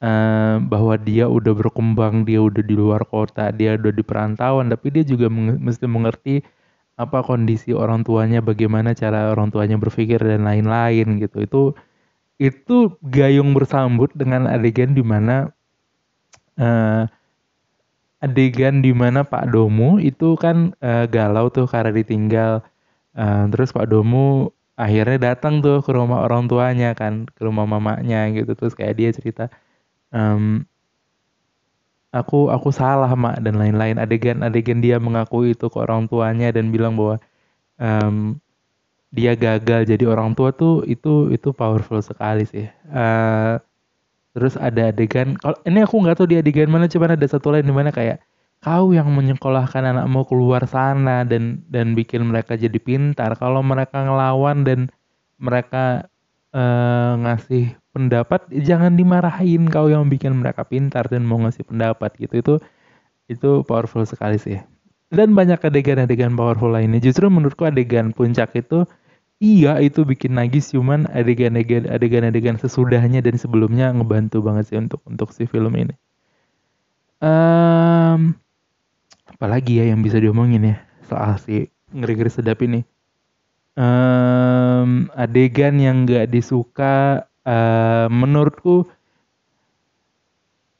uh, 0.00 0.56
bahwa 0.64 0.96
dia 0.96 1.28
udah 1.28 1.52
berkembang 1.52 2.24
dia 2.24 2.40
udah 2.40 2.64
di 2.64 2.72
luar 2.72 3.04
kota 3.04 3.52
dia 3.52 3.76
udah 3.76 3.92
di 3.92 4.00
perantauan 4.00 4.72
tapi 4.72 4.88
dia 4.88 5.04
juga 5.04 5.28
meng 5.28 5.60
mesti 5.60 5.84
mengerti 5.84 6.40
apa 6.94 7.26
kondisi 7.26 7.74
orang 7.74 8.06
tuanya 8.06 8.38
bagaimana 8.38 8.94
cara 8.94 9.30
orang 9.34 9.50
tuanya 9.50 9.74
berpikir 9.78 10.22
dan 10.22 10.46
lain-lain 10.46 11.18
gitu. 11.18 11.42
Itu 11.42 11.62
itu 12.38 12.94
gayung 13.02 13.54
bersambut 13.54 14.10
dengan 14.14 14.46
adegan 14.50 14.94
di 14.94 15.02
mana 15.02 15.50
uh, 16.58 17.04
adegan 18.24 18.80
di 18.80 18.96
mana 18.96 19.20
Pak 19.26 19.52
Domu 19.52 20.00
itu 20.00 20.34
kan 20.40 20.72
uh, 20.80 21.04
galau 21.04 21.52
tuh 21.52 21.68
karena 21.68 21.92
ditinggal. 21.92 22.64
Uh, 23.14 23.46
terus 23.52 23.70
Pak 23.70 23.86
Domu 23.92 24.50
akhirnya 24.74 25.34
datang 25.34 25.62
tuh 25.62 25.84
ke 25.84 25.90
rumah 25.94 26.26
orang 26.26 26.50
tuanya 26.50 26.96
kan, 26.96 27.28
ke 27.30 27.40
rumah 27.44 27.68
mamanya 27.68 28.26
gitu. 28.32 28.56
Terus 28.56 28.74
kayak 28.74 28.94
dia 28.98 29.10
cerita, 29.14 29.44
um, 30.10 30.66
aku 32.10 32.50
aku 32.50 32.70
salah 32.74 33.12
mak 33.14 33.42
dan 33.44 33.60
lain-lain. 33.60 34.00
Adegan-adegan 34.00 34.80
dia 34.82 34.96
mengakui 34.98 35.54
itu 35.54 35.66
ke 35.70 35.78
orang 35.78 36.06
tuanya 36.10 36.50
dan 36.50 36.72
bilang 36.74 36.98
bahwa 36.98 37.22
um, 37.78 38.38
dia 39.14 39.38
gagal 39.38 39.86
jadi 39.86 40.10
orang 40.10 40.34
tua 40.34 40.50
tuh 40.50 40.82
itu 40.90 41.30
itu 41.30 41.54
powerful 41.54 42.02
sekali 42.02 42.42
sih. 42.50 42.66
Uh, 42.90 43.62
Terus 44.34 44.58
ada 44.58 44.90
adegan, 44.90 45.38
kalau 45.38 45.54
ini 45.62 45.86
aku 45.86 45.94
nggak 46.02 46.18
tahu 46.18 46.26
di 46.26 46.36
adegan 46.42 46.66
mana, 46.66 46.90
cuman 46.90 47.14
ada 47.14 47.26
satu 47.30 47.54
lain 47.54 47.70
di 47.70 47.74
mana 47.74 47.94
kayak 47.94 48.18
kau 48.58 48.90
yang 48.90 49.06
menyekolahkan 49.12 49.94
anakmu 49.94 50.26
keluar 50.26 50.66
sana 50.66 51.22
dan 51.22 51.62
dan 51.70 51.94
bikin 51.94 52.26
mereka 52.26 52.58
jadi 52.58 52.74
pintar. 52.82 53.38
Kalau 53.38 53.62
mereka 53.62 54.02
ngelawan 54.02 54.66
dan 54.66 54.90
mereka 55.38 56.10
uh, 56.50 57.14
ngasih 57.22 57.78
pendapat, 57.94 58.50
jangan 58.50 58.98
dimarahin 58.98 59.70
kau 59.70 59.86
yang 59.86 60.10
bikin 60.10 60.34
mereka 60.34 60.66
pintar 60.66 61.06
dan 61.06 61.22
mau 61.22 61.38
ngasih 61.38 61.62
pendapat 61.68 62.10
gitu. 62.18 62.34
Itu 62.42 62.54
itu 63.30 63.62
powerful 63.68 64.02
sekali 64.02 64.40
sih. 64.40 64.58
Dan 65.14 65.38
banyak 65.38 65.62
adegan-adegan 65.62 66.34
powerful 66.34 66.74
lainnya. 66.74 66.98
Justru 66.98 67.30
menurutku 67.30 67.70
adegan 67.70 68.10
puncak 68.10 68.50
itu 68.58 68.82
Iya 69.44 69.76
itu 69.84 70.08
bikin 70.08 70.40
nagis 70.40 70.72
cuman 70.72 71.04
adegan-adegan 71.12 72.56
sesudahnya 72.56 73.20
dan 73.20 73.36
sebelumnya 73.36 73.92
ngebantu 73.92 74.40
banget 74.40 74.72
sih 74.72 74.80
untuk 74.80 75.04
untuk 75.04 75.36
si 75.36 75.44
film 75.44 75.76
ini. 75.76 75.92
Um, 77.20 78.40
apalagi 79.28 79.84
ya 79.84 79.92
yang 79.92 80.00
bisa 80.00 80.16
diomongin 80.16 80.72
ya 80.72 80.76
soal 81.04 81.36
si 81.36 81.68
ngeri-ngeri 81.92 82.32
sedap 82.32 82.64
ini. 82.64 82.88
Um, 83.76 85.12
adegan 85.12 85.76
yang 85.76 86.08
gak 86.08 86.32
disuka 86.32 87.28
uh, 87.44 88.06
menurutku 88.08 88.88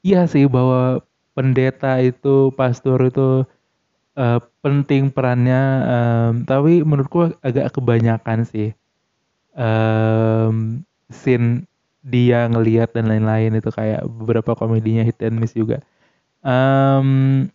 iya 0.01 0.25
sih 0.25 0.49
bahwa 0.49 1.05
pendeta 1.37 2.01
itu 2.01 2.49
pastor 2.55 3.13
itu 3.13 3.45
uh, 4.19 4.41
penting 4.63 5.11
perannya 5.11 5.63
um, 5.85 6.33
tapi 6.47 6.83
menurutku 6.83 7.35
agak 7.43 7.75
kebanyakan 7.75 8.47
sih. 8.47 8.73
Um, 9.55 10.83
scene 11.15 11.71
dia 12.05 12.51
ngelihat 12.51 12.93
dan 12.93 13.07
lain-lain 13.07 13.55
itu 13.55 13.71
kayak 13.71 14.03
beberapa 14.05 14.53
komedinya 14.59 15.07
hit 15.07 15.23
and 15.23 15.39
miss 15.39 15.55
juga. 15.55 15.81
Um, 16.45 17.49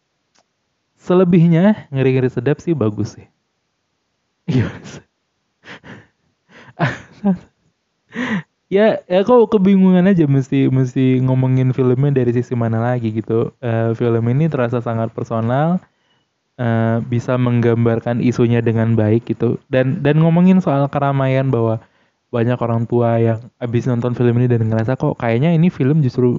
selebihnya 0.97 1.87
ngeri-ngeri 1.93 2.29
sedap 2.31 2.59
sih 2.63 2.73
bagus 2.73 3.17
sih. 3.19 3.27
Iya. 4.49 4.65
Ya 8.69 9.01
ya 9.09 9.25
kebingungan 9.25 10.05
aja 10.05 10.29
mesti 10.29 10.69
mesti 10.69 11.21
ngomongin 11.25 11.73
filmnya 11.73 12.21
dari 12.21 12.33
sisi 12.33 12.53
mana 12.53 12.77
lagi 12.77 13.09
gitu. 13.13 13.53
Uh, 13.61 13.97
film 13.97 14.21
ini 14.29 14.45
terasa 14.45 14.77
sangat 14.81 15.09
personal 15.13 15.81
uh, 16.59 16.99
bisa 17.07 17.39
menggambarkan 17.39 18.19
isunya 18.19 18.59
dengan 18.59 18.93
baik 18.93 19.25
gitu. 19.31 19.57
Dan 19.71 20.03
dan 20.03 20.19
ngomongin 20.19 20.59
soal 20.59 20.85
keramaian 20.91 21.47
bahwa 21.47 21.79
banyak 22.29 22.59
orang 22.61 22.85
tua 22.85 23.17
yang 23.17 23.39
habis 23.57 23.89
nonton 23.89 24.13
film 24.13 24.37
ini 24.37 24.45
dan 24.45 24.69
ngerasa 24.69 24.93
kok 24.99 25.17
kayaknya 25.17 25.49
ini 25.55 25.73
film 25.73 26.05
justru 26.05 26.37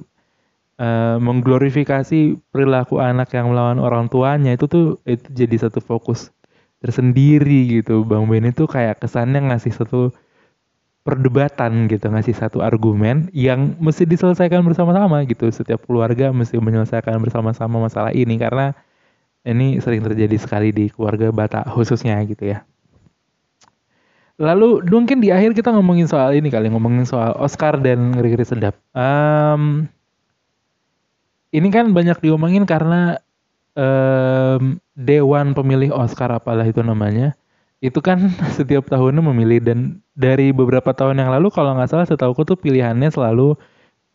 uh, 0.79 1.19
mengglorifikasi 1.19 2.39
perilaku 2.53 3.03
anak 3.03 3.33
yang 3.35 3.51
melawan 3.51 3.81
orang 3.81 4.07
tuanya. 4.07 4.55
Itu 4.55 4.71
tuh 4.71 4.85
itu 5.03 5.27
jadi 5.33 5.67
satu 5.67 5.83
fokus 5.83 6.31
tersendiri 6.79 7.81
gitu. 7.81 8.07
Bang 8.07 8.29
Ben 8.31 8.47
itu 8.47 8.69
kayak 8.69 9.03
kesannya 9.03 9.51
ngasih 9.51 9.73
satu 9.75 10.13
perdebatan 11.01 11.89
gitu 11.89 12.13
ngasih 12.13 12.37
satu 12.37 12.61
argumen 12.61 13.25
yang 13.33 13.73
mesti 13.81 14.05
diselesaikan 14.05 14.61
bersama-sama 14.63 15.25
gitu. 15.25 15.49
Setiap 15.49 15.83
keluarga 15.89 16.29
mesti 16.31 16.61
menyelesaikan 16.61 17.17
bersama-sama 17.19 17.81
masalah 17.81 18.13
ini 18.13 18.37
karena 18.37 18.77
ini 19.41 19.81
sering 19.81 20.05
terjadi 20.05 20.37
sekali 20.37 20.69
di 20.69 20.89
keluarga 20.93 21.33
Batak 21.33 21.73
khususnya 21.73 22.21
gitu 22.25 22.53
ya. 22.53 22.61
Lalu 24.41 24.81
mungkin 24.89 25.21
di 25.21 25.29
akhir 25.29 25.53
kita 25.53 25.69
ngomongin 25.69 26.09
soal 26.09 26.33
ini 26.33 26.49
kali, 26.49 26.73
ngomongin 26.73 27.05
soal 27.05 27.37
Oscar 27.37 27.77
dan 27.77 28.17
ngeri-ngeri 28.17 28.41
sedap. 28.41 28.73
Um, 28.97 29.85
ini 31.53 31.69
kan 31.69 31.93
banyak 31.93 32.17
diomongin 32.25 32.65
karena 32.65 33.21
um, 33.77 34.81
Dewan 34.97 35.53
Pemilih 35.53 35.93
Oscar 35.93 36.33
apalah 36.33 36.65
itu 36.65 36.81
namanya, 36.81 37.37
itu 37.85 38.01
kan 38.01 38.33
setiap 38.57 38.89
tahunnya 38.89 39.21
memilih 39.21 39.61
dan 39.61 39.79
dari 40.17 40.49
beberapa 40.49 40.89
tahun 40.89 41.21
yang 41.21 41.29
lalu 41.29 41.53
kalau 41.53 41.77
nggak 41.77 41.93
salah 41.93 42.09
setahu 42.09 42.33
tuh 42.41 42.57
pilihannya 42.57 43.13
selalu 43.13 43.53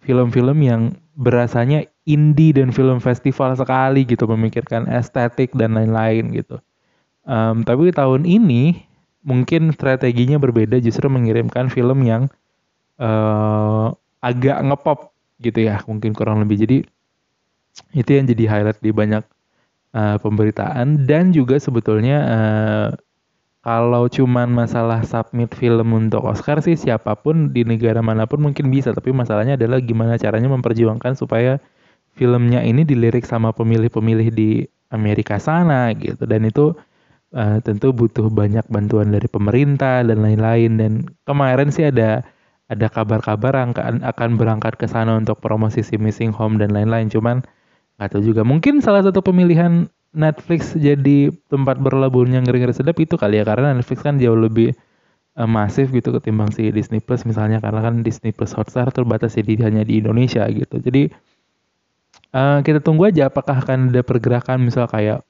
film-film 0.07 0.63
yang 0.63 0.83
berasanya 1.19 1.83
indie 2.07 2.55
dan 2.55 2.71
film 2.71 3.03
festival 3.03 3.59
sekali 3.59 4.07
gitu 4.07 4.31
memikirkan 4.31 4.87
estetik 4.87 5.51
dan 5.59 5.75
lain-lain 5.75 6.31
gitu. 6.31 6.63
Um, 7.27 7.67
tapi 7.67 7.91
tahun 7.91 8.23
ini 8.23 8.87
mungkin 9.27 9.75
strateginya 9.75 10.39
berbeda 10.39 10.79
justru 10.79 11.11
mengirimkan 11.11 11.67
film 11.67 12.07
yang 12.07 12.31
uh, 13.03 13.91
agak 14.23 14.63
ngepop 14.63 15.11
gitu 15.43 15.67
ya 15.67 15.83
mungkin 15.91 16.15
kurang 16.15 16.47
lebih 16.47 16.63
jadi 16.63 16.79
itu 17.93 18.11
yang 18.15 18.25
jadi 18.31 18.45
highlight 18.47 18.81
di 18.81 18.95
banyak 18.95 19.27
uh, 19.93 20.17
pemberitaan 20.23 21.05
dan 21.05 21.35
juga 21.35 21.59
sebetulnya 21.61 22.17
uh, 22.25 22.89
kalau 23.67 24.07
cuman 24.07 24.47
masalah 24.47 25.03
submit 25.03 25.51
film 25.59 25.91
untuk 25.91 26.23
Oscar 26.23 26.63
sih 26.63 26.79
siapa 26.79 27.19
pun 27.19 27.51
di 27.51 27.67
negara 27.67 27.99
mana 27.99 28.23
pun 28.23 28.39
mungkin 28.39 28.71
bisa. 28.71 28.95
Tapi 28.95 29.11
masalahnya 29.11 29.59
adalah 29.59 29.83
gimana 29.83 30.15
caranya 30.15 30.47
memperjuangkan 30.55 31.19
supaya 31.19 31.59
filmnya 32.15 32.63
ini 32.63 32.87
dilirik 32.87 33.27
sama 33.27 33.51
pemilih-pemilih 33.51 34.31
di 34.31 34.63
Amerika 34.95 35.43
sana 35.43 35.91
gitu. 35.99 36.31
Dan 36.31 36.47
itu 36.47 36.79
uh, 37.35 37.59
tentu 37.67 37.91
butuh 37.91 38.31
banyak 38.31 38.63
bantuan 38.71 39.11
dari 39.11 39.27
pemerintah 39.27 40.07
dan 40.07 40.23
lain-lain. 40.23 40.79
Dan 40.79 40.93
kemarin 41.27 41.75
sih 41.75 41.91
ada 41.91 42.23
ada 42.71 42.87
kabar-kabar 42.87 43.51
akan 43.51 44.07
akan 44.07 44.31
berangkat 44.39 44.79
ke 44.79 44.87
sana 44.87 45.19
untuk 45.19 45.43
promosi 45.43 45.83
si 45.83 45.99
Missing 45.99 46.31
Home 46.39 46.63
dan 46.63 46.71
lain-lain. 46.71 47.11
Cuman 47.11 47.43
nggak 47.99 48.15
tahu 48.15 48.31
juga. 48.31 48.47
Mungkin 48.47 48.79
salah 48.79 49.03
satu 49.03 49.27
pemilihan 49.27 49.91
Netflix 50.13 50.75
jadi 50.77 51.33
tempat 51.51 51.81
berlabuhnya 51.81 52.45
ngeri-ngeri 52.45 52.75
sedap 52.77 52.97
itu 53.03 53.19
kali 53.19 53.41
ya 53.41 53.45
karena 53.45 53.75
Netflix 53.75 54.05
kan 54.05 54.17
jauh 54.21 54.39
lebih 54.39 54.77
uh, 55.37 55.49
masif 55.49 55.93
gitu 55.93 56.11
ketimbang 56.17 56.51
si 56.51 56.73
Disney 56.73 56.99
Plus 56.99 57.23
misalnya 57.29 57.61
karena 57.61 57.85
kan 57.85 58.01
Disney 58.01 58.33
Plus 58.33 58.57
Hotstar 58.57 58.89
terbatas 58.91 59.37
jadi 59.37 59.69
hanya 59.69 59.85
di 59.85 60.01
Indonesia 60.01 60.49
gitu. 60.49 60.81
Jadi 60.81 61.13
uh, 62.33 62.59
kita 62.65 62.81
tunggu 62.81 63.13
aja 63.13 63.29
apakah 63.29 63.61
akan 63.61 63.93
ada 63.93 64.03
pergerakan 64.03 64.65
misal 64.65 64.89
kayak 64.89 65.23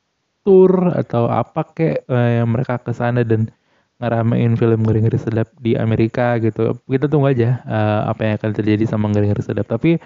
tour 0.47 0.95
atau 0.95 1.27
apa 1.27 1.67
kek 1.75 2.07
uh, 2.07 2.43
yang 2.43 2.49
mereka 2.55 2.79
ke 2.79 2.95
sana 2.95 3.27
dan 3.27 3.51
ngeramein 3.99 4.55
film 4.55 4.85
ngeri-ngeri 4.85 5.19
sedap 5.19 5.51
di 5.59 5.75
Amerika 5.75 6.39
gitu. 6.39 6.79
Kita 6.87 7.11
tunggu 7.11 7.35
aja 7.35 7.65
uh, 7.67 8.01
apa 8.13 8.21
yang 8.23 8.35
akan 8.39 8.51
terjadi 8.55 8.85
sama 8.87 9.11
ngeri-ngeri 9.11 9.43
sedap. 9.43 9.67
Tapi 9.67 9.99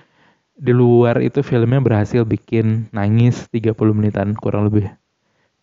di 0.60 0.76
luar 0.76 1.24
itu 1.24 1.40
filmnya 1.40 1.80
berhasil 1.80 2.28
bikin 2.28 2.92
nangis 2.92 3.48
30 3.48 3.72
menitan 3.96 4.36
kurang 4.36 4.68
lebih. 4.68 4.92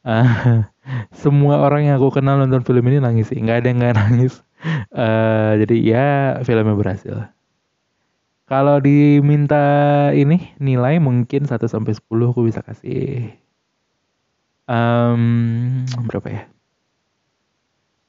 Uh, 0.01 0.65
semua 1.21 1.61
orang 1.61 1.85
yang 1.85 2.01
aku 2.01 2.17
kenal 2.17 2.41
nonton 2.41 2.65
film 2.65 2.81
ini 2.89 2.97
nangis 2.97 3.29
sih, 3.29 3.37
nggak 3.37 3.61
ada 3.61 3.67
yang 3.69 3.77
nggak 3.77 3.95
nangis. 3.95 4.41
Uh, 4.89 5.53
jadi 5.61 5.75
ya 5.77 6.07
filmnya 6.41 6.73
berhasil. 6.73 7.29
Kalau 8.47 8.79
diminta 8.81 9.59
ini 10.15 10.55
nilai 10.57 10.97
mungkin 11.03 11.45
1 11.45 11.59
sampai 11.67 11.93
10 11.93 12.31
aku 12.31 12.47
bisa 12.47 12.63
kasih 12.63 13.35
um, 14.71 15.83
berapa 16.07 16.27
ya? 16.31 16.41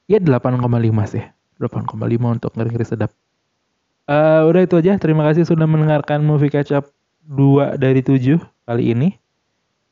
Ya 0.09 0.17
8,5 0.17 0.63
sih. 1.11 1.23
8,5 1.59 1.91
untuk 2.39 2.51
ngeri-ngeri 2.55 2.87
sedap. 2.87 3.11
Uh, 4.09 4.49
udah 4.49 4.65
itu 4.65 4.73
aja. 4.81 4.97
Terima 4.97 5.21
kasih 5.29 5.45
sudah 5.45 5.69
mendengarkan 5.69 6.25
movie 6.25 6.49
catch 6.49 6.73
up 6.73 6.89
2 7.29 7.77
dari 7.77 8.01
7 8.01 8.41
kali 8.65 8.83
ini. 8.97 9.13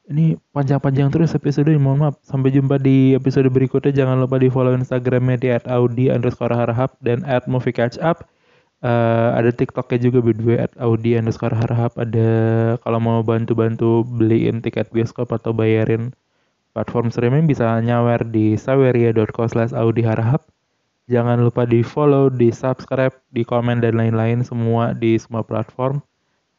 Ini 0.07 0.39
panjang-panjang 0.55 1.13
terus 1.13 1.37
episode 1.37 1.69
ini, 1.69 1.77
mohon 1.77 2.01
maaf. 2.01 2.17
Sampai 2.25 2.49
jumpa 2.49 2.81
di 2.81 3.13
episode 3.13 3.45
berikutnya. 3.53 3.93
Jangan 3.93 4.17
lupa 4.17 4.41
di 4.41 4.49
follow 4.49 4.73
Instagramnya 4.73 5.37
di 5.37 5.47
at 5.53 5.69
audi 5.69 6.09
underscore 6.09 6.55
harahap 6.55 6.97
dan 7.05 7.21
at 7.29 7.45
movie 7.45 7.75
catch 7.75 8.01
up. 8.01 8.25
Uh, 8.81 9.37
ada 9.37 9.53
TikToknya 9.53 10.09
juga 10.09 10.19
berdua 10.25 10.65
at 10.65 10.73
audi 10.81 11.13
underscore 11.13 11.53
harahap. 11.53 11.93
Ada 12.01 12.29
kalau 12.81 12.97
mau 12.97 13.19
bantu-bantu 13.21 14.01
beliin 14.01 14.65
tiket 14.65 14.89
bioskop 14.89 15.29
atau 15.29 15.53
bayarin 15.53 16.09
platform 16.73 17.13
streaming 17.13 17.45
bisa 17.45 17.77
nyawer 17.83 18.25
di 18.25 18.57
saweria.co 18.57 19.45
slash 19.45 19.77
audi 19.77 20.01
harahap. 20.01 20.41
Jangan 21.07 21.39
lupa 21.39 21.63
di 21.63 21.83
follow, 21.87 22.27
di 22.27 22.51
subscribe, 22.51 23.15
di 23.31 23.47
komen 23.47 23.79
dan 23.79 23.95
lain-lain 23.95 24.43
semua 24.43 24.91
di 24.91 25.15
semua 25.15 25.39
platform. 25.39 26.03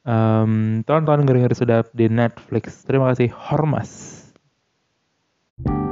Um, 0.08 0.80
tonton 0.88 1.28
ngeri-ngeri 1.28 1.52
sedap 1.52 1.92
di 1.92 2.08
Netflix. 2.08 2.80
Terima 2.88 3.12
kasih. 3.12 3.28
Hormas. 3.28 4.16
thank 5.58 5.74
you 5.74 5.87